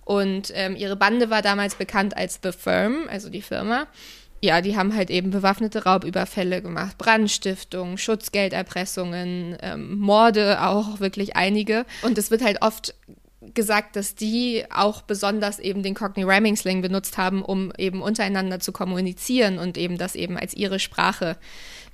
Und 0.07 0.53
ähm, 0.55 0.75
ihre 0.77 0.97
Bande 0.97 1.29
war 1.29 1.43
damals 1.43 1.75
bekannt 1.75 2.17
als 2.17 2.41
The 2.43 2.53
Firm, 2.53 3.09
also 3.11 3.29
die 3.29 3.43
Firma. 3.43 3.89
Ja, 4.43 4.61
die 4.61 4.77
haben 4.77 4.95
halt 4.95 5.11
eben 5.11 5.31
bewaffnete 5.31 5.85
Raubüberfälle 5.85 6.61
gemacht, 6.63 6.99
Brandstiftung, 6.99 7.97
Schutzgelderpressungen, 7.97 9.57
ähm, 9.61 9.99
Morde 9.99 10.63
auch 10.63 11.01
wirklich 11.01 11.37
einige. 11.37 11.87
Und 12.03 12.19
es 12.19 12.31
wird 12.31 12.45
halt 12.45 12.61
oft 12.61 12.95
gesagt, 13.55 13.97
dass 13.97 14.15
die 14.15 14.65
auch 14.71 15.03
besonders 15.03 15.59
eben 15.59 15.83
den 15.83 15.95
Cockney 15.95 16.25
Rhyming 16.25 16.57
Slang 16.57 16.83
benutzt 16.83 17.17
haben, 17.17 17.43
um 17.43 17.73
eben 17.79 18.03
untereinander 18.03 18.61
zu 18.61 18.73
kommunizieren 18.73 19.59
und 19.59 19.79
eben 19.79 19.99
das 19.99 20.15
eben 20.15 20.37
als 20.37 20.55
ihre 20.55 20.79
Sprache 20.79 21.37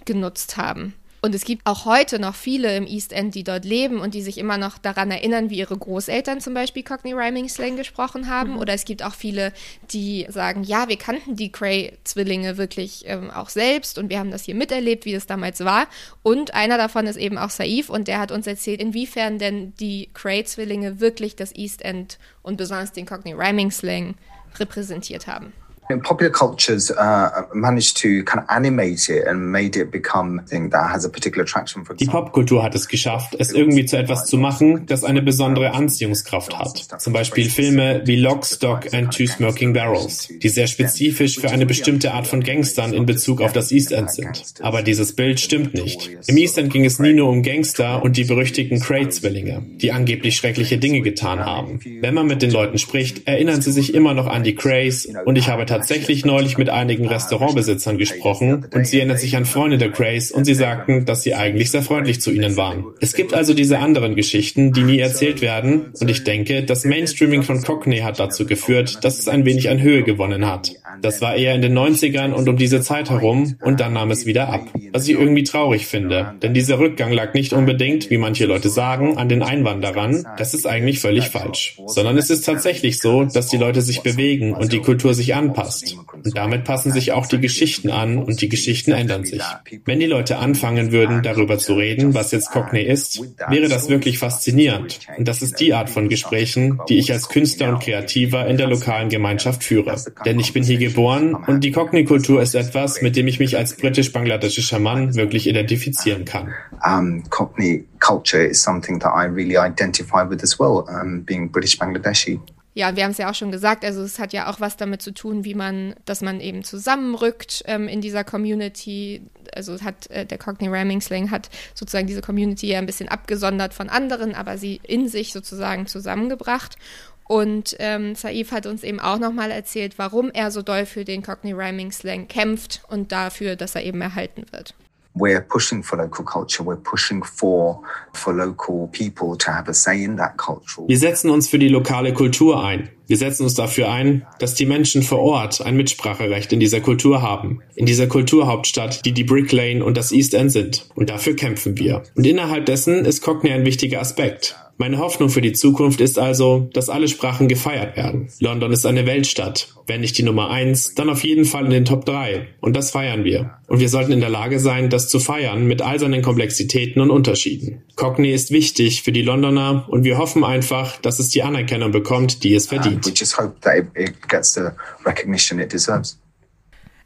genutzt 0.05 0.57
haben. 0.57 0.95
Und 1.25 1.37
es 1.37 1.45
gibt 1.45 1.65
auch 1.69 1.85
heute 1.85 2.19
noch 2.19 2.35
viele 2.35 2.77
im 2.77 2.85
East 2.85 3.13
End, 3.13 3.37
die 3.37 3.45
dort 3.45 3.65
leben 3.65 4.01
und 4.01 4.13
die 4.13 4.23
sich 4.23 4.39
immer 4.39 4.59
noch 4.59 4.77
daran 4.77 5.13
erinnern, 5.13 5.51
wie 5.51 5.59
ihre 5.59 5.79
Großeltern 5.79 6.41
zum 6.41 6.53
Beispiel 6.53 6.83
Cockney 6.83 7.13
Rhyming 7.13 7.49
Slang 7.49 7.77
gesprochen 7.77 8.29
haben. 8.29 8.55
Mhm. 8.55 8.59
Oder 8.59 8.75
es 8.75 8.85
gibt 8.85 9.05
auch 9.05 9.15
viele, 9.15 9.53
die 9.93 10.27
sagen, 10.29 10.65
ja, 10.65 10.89
wir 10.89 10.97
kannten 10.97 11.37
die 11.37 11.53
Cray-Zwillinge 11.53 12.57
wirklich 12.57 13.05
ähm, 13.07 13.31
auch 13.31 13.51
selbst 13.51 13.99
und 13.99 14.11
wir 14.11 14.19
haben 14.19 14.33
das 14.33 14.43
hier 14.43 14.57
miterlebt, 14.57 15.05
wie 15.05 15.15
es 15.15 15.27
damals 15.27 15.61
war. 15.61 15.87
Und 16.25 16.55
einer 16.55 16.77
davon 16.77 17.07
ist 17.07 17.17
eben 17.17 17.39
auch 17.39 17.51
Saif 17.51 17.89
und 17.89 18.09
der 18.09 18.19
hat 18.19 18.33
uns 18.33 18.49
erzählt, 18.49 18.81
inwiefern 18.81 19.39
denn 19.39 19.75
die 19.77 20.09
Cray-Zwillinge 20.15 20.99
wirklich 20.99 21.37
das 21.37 21.55
East 21.55 21.83
End 21.83 22.19
und 22.43 22.57
besonders 22.57 22.91
den 22.91 23.07
Cockney 23.07 23.33
Rhyming 23.33 23.71
Slang 23.71 24.17
repräsentiert 24.59 25.29
haben. 25.29 25.53
Popular 26.01 26.33
cultures 26.33 26.91
uh, 26.91 27.43
managed 27.53 27.97
to 27.99 28.25
kind 28.25 28.43
of 28.43 28.45
animate 28.49 29.09
it 29.09 29.27
and 29.27 29.51
made 29.51 29.77
it 29.77 29.91
become 29.91 30.41
thing 30.47 30.71
that 30.71 30.91
has 30.91 31.05
a 31.05 31.09
particular 31.09 31.45
attraction. 31.45 31.85
For 31.85 31.95
Die 31.95 32.07
Popkultur 32.07 32.63
hat 32.63 32.75
es 32.75 32.89
geschafft, 32.89 33.37
es 33.39 33.53
irgendwie 33.53 33.85
zu 33.85 33.97
etwas 33.97 34.27
zu 34.27 34.37
machen, 34.39 34.87
das 34.87 35.05
eine 35.05 35.23
besondere 35.23 35.73
Anziehungskraft 35.73 36.59
hat. 36.59 37.01
Zum 37.01 37.13
Beispiel 37.13 37.49
Filme 37.49 38.03
wie 38.05 38.17
Lock, 38.17 38.45
Stock 38.47 38.93
and 38.93 39.13
Two 39.13 39.27
Smoking 39.27 39.73
Barrels, 39.73 40.29
die 40.29 40.49
sehr 40.49 40.67
spezifisch 40.67 41.39
für 41.39 41.51
eine 41.51 41.67
bestimmte 41.67 42.13
Art 42.13 42.27
von 42.27 42.43
Gangstern 42.43 42.93
in 42.93 43.07
Bezug 43.07 43.41
auf 43.41 43.53
das 43.53 43.73
East 43.73 43.93
End 43.93 44.11
sind. 44.11 44.55
Aber 44.61 44.83
dieses 44.83 45.15
Bild 45.15 45.41
stimmt 45.41 45.75
nicht. 45.75 46.11
Im 46.27 46.37
East 46.37 46.59
End 46.59 46.73
ging 46.73 46.85
es 46.85 46.99
nie 46.99 47.13
nur 47.13 47.29
um 47.29 47.43
Gangster 47.43 48.03
und 48.03 48.17
die 48.17 48.25
berüchtigten 48.25 48.81
Cray-Zwillinge, 48.81 49.63
die 49.77 49.93
angeblich 49.93 50.37
schreckliche 50.37 50.79
Dinge 50.79 51.01
getan 51.01 51.45
haben. 51.45 51.81
Wenn 52.01 52.15
man 52.15 52.27
mit 52.27 52.43
den 52.43 52.51
Leuten 52.51 52.79
spricht, 52.79 53.27
erinnern 53.27 53.63
sie 53.63 53.73
sich 53.73 53.95
immer 53.95 54.15
noch 54.15 54.27
an 54.27 54.43
die 54.45 54.55
Crays 54.55 55.09
und 55.25 55.37
ich 55.37 55.49
habe 55.49 55.67
tatsächlich 55.67 55.82
neulich 56.25 56.59
mit 56.59 56.71
einigen 56.71 57.07
Restaurantbesitzern 57.07 57.99
gesprochen 57.99 58.67
und 58.73 58.87
sie 58.87 58.99
erinnern 58.99 59.19
sich 59.19 59.37
an 59.37 59.45
Freunde 59.45 59.79
der 59.79 59.91
Grace 59.91 60.31
und 60.31 60.45
sie 60.45 60.55
sagten, 60.55 61.05
dass 61.05 61.23
sie 61.23 61.35
eigentlich 61.35 61.71
sehr 61.71 61.83
freundlich 61.83 62.21
zu 62.21 62.31
ihnen 62.31 62.57
waren. 62.57 62.85
Es 63.01 63.15
gibt 63.15 63.35
also 63.35 63.55
diese 63.55 63.79
anderen 63.79 64.15
Geschichten, 64.15 64.73
die 64.73 64.83
nie 64.83 64.99
erzählt 64.99 65.41
werden 65.41 65.93
und 65.99 66.11
ich 66.11 66.25
denke, 66.25 66.63
das 66.63 66.85
Mainstreaming 66.85 67.43
von 67.43 67.63
Cockney 67.63 67.99
hat 67.99 68.21
dazu 68.21 68.47
geführt, 68.47 69.05
dass 69.05 69.19
es 69.19 69.29
ein 69.29 69.45
wenig 69.45 69.71
an 69.71 69.81
Höhe 69.81 70.03
gewonnen 70.03 70.47
hat. 70.47 70.73
Das 71.01 71.21
war 71.21 71.35
eher 71.35 71.55
in 71.55 71.63
den 71.63 71.77
90ern 71.77 72.33
und 72.33 72.49
um 72.49 72.57
diese 72.57 72.81
Zeit 72.81 73.11
herum 73.11 73.57
und 73.63 73.81
dann 73.81 73.95
nahm 73.95 74.11
es 74.11 74.27
wieder 74.27 74.49
ab. 74.49 74.67
Was 74.93 75.09
ich 75.09 75.15
irgendwie 75.15 75.43
traurig 75.43 75.87
finde, 75.87 76.35
denn 76.43 76.55
dieser 76.55 76.79
Rückgang 76.79 77.13
lag 77.13 77.35
nicht 77.35 77.53
unbedingt, 77.53 78.11
wie 78.11 78.19
manche 78.19 78.47
Leute 78.47 78.69
sagen, 78.69 79.17
an 79.17 79.29
den 79.29 79.43
Einwanderern. 79.43 80.27
Das 80.37 80.55
ist 80.55 80.67
eigentlich 80.67 81.01
völlig 81.01 81.29
falsch. 81.29 81.79
Sondern 81.87 82.19
es 82.19 82.31
ist 82.31 82.45
tatsächlich 82.45 82.99
so, 82.99 83.25
dass 83.25 83.49
die 83.49 83.57
Leute 83.57 83.83
sich 83.83 84.03
bewegen 84.03 84.53
und 84.53 84.73
die 84.73 84.81
Kultur 84.81 85.15
sich 85.15 85.35
anpasst 85.35 85.62
anpasst. 85.63 85.97
Und 86.13 86.37
damit 86.37 86.65
passen 86.65 86.93
sich 86.93 87.13
auch 87.13 87.27
die 87.27 87.41
Geschichten 87.41 87.91
an 87.91 88.19
und 88.19 88.41
die 88.41 88.49
Geschichten 88.49 88.93
ändern 88.93 89.25
sich. 89.25 89.43
Wenn 89.85 90.01
die 90.01 90.07
Leute 90.07 90.39
anfangen 90.39 90.93
würden, 90.93 91.23
darüber 91.23 91.59
zu 91.59 91.75
reden, 91.75 92.15
was 92.15 92.33
jetzt 92.33 92.51
Cockney 92.51 92.83
ist, 92.83 93.21
wäre 93.49 93.69
das 93.69 93.89
wirklich 93.89 94.19
faszinierend. 94.19 95.01
Und 95.17 95.29
das 95.29 95.43
ist 95.43 95.61
die 95.61 95.75
Art 95.75 95.91
von 95.91 96.09
Gesprächen, 96.09 96.81
die 96.89 96.99
ich 96.99 97.13
als 97.13 97.29
Künstler 97.29 97.71
und 97.71 97.81
Kreativer 97.81 98.47
in 98.47 98.57
der 98.57 98.69
lokalen 98.69 99.09
Gemeinschaft 99.09 99.65
führe. 99.65 99.97
Denn 100.25 100.39
ich 100.39 100.53
bin 100.53 100.63
hier 100.63 100.79
geboren 100.79 101.35
und 101.35 101.65
die 101.65 101.73
Cockney-Kultur 101.73 102.43
ist 102.43 102.55
etwas, 102.55 103.03
mit 103.03 103.17
dem 103.17 103.27
ich 103.27 103.39
mich 103.39 103.57
als 103.57 103.77
britisch-bangladeschischer 103.77 104.79
Mann 104.79 105.15
wirklich 105.15 105.47
identifizieren 105.47 106.25
kann. 106.25 106.53
Um, 106.85 107.23
Cockney 107.31 107.85
culture 108.01 108.45
is 108.45 108.61
something 108.61 108.99
that 108.99 109.13
I 109.15 109.27
really 109.27 109.57
identify 109.57 110.29
with 110.29 110.43
as 110.43 110.59
well, 110.59 110.85
um, 110.89 111.23
being 111.23 111.49
British 111.49 111.79
Bangladeshi. 111.79 112.41
Ja, 112.75 112.97
wir 112.97 113.05
haben 113.05 113.11
es 113.11 113.19
ja 113.19 113.31
auch 113.31 113.35
schon 113.35 113.53
gesagt, 113.53 113.85
also 113.85 114.03
es 114.03 114.19
hat 114.19 114.33
ja 114.33 114.51
auch 114.51 114.59
was 114.59 114.79
damit 114.79 115.03
zu 115.03 115.13
tun, 115.13 115.45
wie 115.45 115.55
man, 115.55 115.95
dass 116.07 116.23
man 116.23 116.41
eben 116.41 116.65
zusammenrückt 116.65 117.63
ähm, 117.67 117.87
in 117.87 118.01
dieser 118.01 118.25
Community. 118.25 119.23
Also 119.55 119.79
hat 119.83 120.11
äh, 120.11 120.25
der 120.25 120.39
Cockney 120.39 120.69
Ramming 120.69 121.03
Slang 121.03 121.31
hat 121.31 121.51
sozusagen 121.75 122.07
diese 122.07 122.23
Community 122.23 122.69
ja 122.69 122.79
ein 122.79 122.87
bisschen 122.87 123.09
abgesondert 123.09 123.75
von 123.75 123.91
anderen, 123.91 124.35
aber 124.35 124.57
sie 124.57 124.81
in 124.85 125.09
sich 125.09 125.35
sozusagen 125.35 125.87
zusammengebracht. 125.87 126.77
Und 127.25 127.77
ähm, 127.79 128.15
Saif 128.15 128.53
hat 128.53 128.67
uns 128.67 128.83
eben 128.83 129.01
auch 129.01 129.19
nochmal 129.19 129.51
erzählt, 129.51 129.99
warum 129.99 130.31
er 130.31 130.51
so 130.51 130.63
doll 130.63 130.87
für 130.87 131.05
den 131.05 131.23
Cockney 131.23 131.53
Rhyming 131.53 131.93
Slang 131.93 132.27
kämpft 132.27 132.83
und 132.89 133.13
dafür, 133.13 133.57
dass 133.57 133.75
er 133.75 133.85
eben 133.85 134.01
erhalten 134.01 134.47
wird. 134.51 134.75
We're 135.15 135.41
pushing 135.41 135.83
for 135.83 135.99
local 135.99 136.25
culture. 136.25 136.63
We're 136.63 136.77
pushing 136.77 137.23
for 137.23 137.83
for 138.13 138.33
local 138.33 138.89
people 138.89 139.37
to 139.37 139.51
have 139.51 139.69
a 139.69 139.75
say 139.75 140.03
in 140.03 140.17
that 140.17 140.37
culture. 140.37 140.83
Wir 140.87 140.99
setzen 140.99 141.31
uns 141.31 141.49
für 141.49 141.59
die 141.59 141.69
lokale 141.69 142.13
Kultur 142.13 142.63
ein. 142.65 142.91
Wir 143.07 143.19
setzen 143.19 143.43
uns 143.43 143.55
dafür 143.55 143.91
ein, 143.91 144.27
dass 144.39 144.55
die 144.55 144.65
Menschen 144.65 145.03
vor 145.03 145.19
Ort 145.19 145.61
ein 145.61 145.77
Mitspracherecht 145.77 146.53
in 146.53 146.61
dieser 146.61 146.81
Kultur 146.81 147.21
haben. 147.21 147.61
In 147.75 147.85
dieser 147.85 148.07
Kulturhauptstadt, 148.07 149.05
die 149.05 149.13
die 149.13 149.25
Brick 149.25 149.53
Lane 149.53 149.85
und 149.85 149.97
das 149.97 150.13
East 150.13 150.33
End 150.33 150.51
sind. 150.51 150.89
Und 150.95 151.11
dafür 151.11 151.37
kämpfen 151.37 151.79
wir. 151.79 152.05
Und 152.15 152.27
innerhalb 152.27 152.65
dessen 152.65 153.05
ist 153.05 153.21
Cockney 153.21 153.53
ein 153.53 153.67
wichtiger 153.67 154.01
Aspekt. 154.01 154.57
Meine 154.83 154.99
Hoffnung 154.99 155.29
für 155.29 155.41
die 155.41 155.53
Zukunft 155.53 156.01
ist 156.01 156.19
also, 156.19 156.69
dass 156.73 156.89
alle 156.89 157.07
Sprachen 157.07 157.47
gefeiert 157.47 157.97
werden. 157.97 158.29
London 158.41 158.73
ist 158.73 158.85
eine 158.85 159.07
Weltstadt. 159.07 159.69
Wenn 159.87 160.01
nicht 160.01 160.19
die 160.19 160.25
Nummer 160.25 160.51
eins, 160.51 160.97
dann 160.97 161.09
auf 161.09 161.23
jeden 161.23 161.45
Fall 161.45 161.67
in 161.67 161.71
den 161.71 161.85
Top 161.85 162.05
drei. 162.05 162.49
Und 162.59 162.75
das 162.75 162.91
feiern 162.91 163.23
wir. 163.23 163.59
Und 163.69 163.79
wir 163.79 163.89
sollten 163.89 164.11
in 164.11 164.19
der 164.19 164.29
Lage 164.29 164.59
sein, 164.59 164.91
das 164.91 165.09
zu 165.09 165.21
feiern 165.21 165.69
mit 165.69 165.83
all 165.83 166.01
seinen 166.01 166.21
Komplexitäten 166.21 167.01
und 167.01 167.13
Unterschieden. 167.13 167.85
Cockney 167.95 168.33
ist 168.33 168.51
wichtig 168.51 169.05
für 169.05 169.13
die 169.13 169.23
Londoner 169.23 169.85
und 169.89 170.03
wir 170.03 170.19
hoffen 170.19 170.43
einfach, 170.43 170.97
dass 171.01 171.21
es 171.21 171.29
die 171.29 171.45
Anerkennung 171.45 171.93
bekommt, 171.93 172.43
die 172.43 172.53
es 172.53 172.67
verdient. 172.67 173.07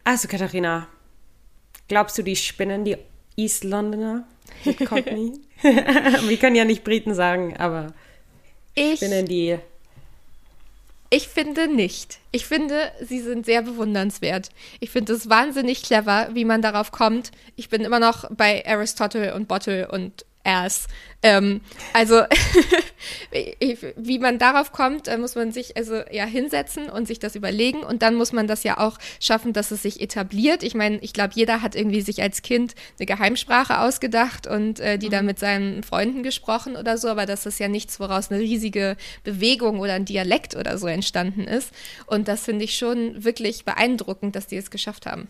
Also 0.02 0.28
Katharina, 0.28 0.88
glaubst 1.88 2.16
du, 2.16 2.22
die 2.22 2.36
spinnen 2.36 2.86
die 2.86 2.96
East 3.36 3.64
Londoner? 3.64 4.24
mit 4.64 4.78
Cockney. 4.88 5.32
Wir 5.62 6.36
können 6.36 6.56
ja 6.56 6.64
nicht 6.64 6.84
Briten 6.84 7.14
sagen, 7.14 7.56
aber 7.56 7.94
ich 8.74 9.00
bin 9.00 9.24
die. 9.24 9.58
Ich 11.08 11.28
finde 11.28 11.68
nicht. 11.68 12.18
Ich 12.30 12.46
finde, 12.46 12.92
sie 13.00 13.20
sind 13.20 13.46
sehr 13.46 13.62
bewundernswert. 13.62 14.50
Ich 14.80 14.90
finde 14.90 15.14
es 15.14 15.30
wahnsinnig 15.30 15.82
clever, 15.82 16.28
wie 16.34 16.44
man 16.44 16.62
darauf 16.62 16.90
kommt. 16.90 17.30
Ich 17.54 17.68
bin 17.68 17.82
immer 17.82 18.00
noch 18.00 18.28
bei 18.30 18.66
Aristotle 18.66 19.34
und 19.34 19.48
Bottle 19.48 19.88
und 19.88 20.25
ass. 20.46 20.86
Ähm, 21.22 21.60
also 21.92 22.22
wie 23.96 24.18
man 24.18 24.38
darauf 24.38 24.70
kommt, 24.70 25.08
muss 25.18 25.34
man 25.34 25.50
sich 25.50 25.76
also 25.76 26.02
ja 26.10 26.24
hinsetzen 26.24 26.88
und 26.88 27.06
sich 27.06 27.18
das 27.18 27.34
überlegen 27.34 27.80
und 27.80 28.02
dann 28.02 28.14
muss 28.14 28.32
man 28.32 28.46
das 28.46 28.62
ja 28.62 28.78
auch 28.78 28.98
schaffen, 29.18 29.52
dass 29.52 29.70
es 29.70 29.82
sich 29.82 30.00
etabliert. 30.00 30.62
Ich 30.62 30.74
meine, 30.74 30.98
ich 30.98 31.12
glaube, 31.12 31.32
jeder 31.34 31.62
hat 31.62 31.74
irgendwie 31.74 32.00
sich 32.00 32.22
als 32.22 32.42
Kind 32.42 32.74
eine 32.98 33.06
Geheimsprache 33.06 33.80
ausgedacht 33.80 34.46
und 34.46 34.78
äh, 34.78 34.98
die 34.98 35.06
mhm. 35.06 35.12
dann 35.12 35.26
mit 35.26 35.38
seinen 35.38 35.82
Freunden 35.82 36.22
gesprochen 36.22 36.76
oder 36.76 36.98
so, 36.98 37.08
aber 37.08 37.26
das 37.26 37.46
ist 37.46 37.58
ja 37.58 37.68
nichts, 37.68 37.98
woraus 37.98 38.30
eine 38.30 38.40
riesige 38.40 38.96
Bewegung 39.24 39.80
oder 39.80 39.94
ein 39.94 40.04
Dialekt 40.04 40.54
oder 40.54 40.78
so 40.78 40.86
entstanden 40.86 41.44
ist. 41.44 41.72
Und 42.06 42.28
das 42.28 42.44
finde 42.44 42.64
ich 42.64 42.76
schon 42.76 43.24
wirklich 43.24 43.64
beeindruckend, 43.64 44.36
dass 44.36 44.46
die 44.46 44.56
es 44.56 44.70
geschafft 44.70 45.06
haben. 45.06 45.28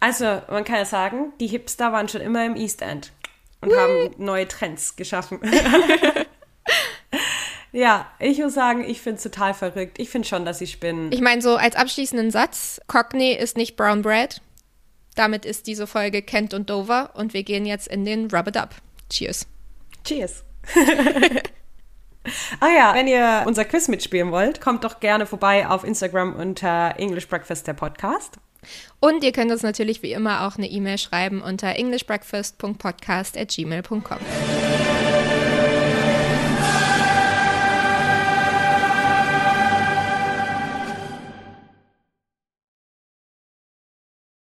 Also, 0.00 0.24
man 0.48 0.64
kann 0.64 0.76
ja 0.76 0.86
sagen, 0.86 1.32
die 1.40 1.46
Hipster 1.46 1.92
waren 1.92 2.08
schon 2.08 2.22
immer 2.22 2.44
im 2.46 2.56
East 2.56 2.80
End 2.80 3.12
und 3.60 3.76
haben 3.76 4.14
neue 4.18 4.48
Trends 4.48 4.96
geschaffen. 4.96 5.40
ja, 7.72 8.06
ich 8.18 8.38
muss 8.38 8.54
sagen, 8.54 8.88
ich 8.88 9.00
finde 9.00 9.18
es 9.18 9.22
total 9.22 9.54
verrückt. 9.54 9.98
Ich 9.98 10.10
finde 10.10 10.26
schon, 10.26 10.44
dass 10.44 10.58
sie 10.58 10.66
spinnen. 10.66 11.12
Ich 11.12 11.20
meine, 11.20 11.42
so 11.42 11.56
als 11.56 11.76
abschließenden 11.76 12.30
Satz, 12.30 12.80
Cockney 12.86 13.32
ist 13.32 13.56
nicht 13.56 13.76
Brown 13.76 14.02
Bread. 14.02 14.40
Damit 15.14 15.44
ist 15.44 15.66
diese 15.66 15.86
Folge 15.86 16.22
Kent 16.22 16.54
und 16.54 16.70
Dover 16.70 17.10
und 17.14 17.34
wir 17.34 17.42
gehen 17.42 17.66
jetzt 17.66 17.88
in 17.88 18.04
den 18.04 18.30
Rub 18.30 18.48
It 18.48 18.56
Up. 18.56 18.74
Cheers. 19.10 19.46
Cheers. 20.04 20.44
ah 22.60 22.68
ja, 22.68 22.94
wenn 22.94 23.08
ihr 23.08 23.42
unser 23.46 23.64
Quiz 23.64 23.88
mitspielen 23.88 24.30
wollt, 24.30 24.60
kommt 24.60 24.84
doch 24.84 25.00
gerne 25.00 25.26
vorbei 25.26 25.66
auf 25.66 25.84
Instagram 25.84 26.36
unter 26.36 26.94
English 26.96 27.28
Breakfast 27.28 27.66
der 27.66 27.74
Podcast. 27.74 28.38
Und 29.00 29.24
ihr 29.24 29.32
könnt 29.32 29.50
uns 29.50 29.62
natürlich 29.62 30.02
wie 30.02 30.12
immer 30.12 30.46
auch 30.46 30.56
eine 30.56 30.68
E-Mail 30.68 30.98
schreiben 30.98 31.42
unter 31.42 31.74
englishbreakfast.podcast 31.76 33.36
at 33.36 33.48
gmail.com. 33.48 34.18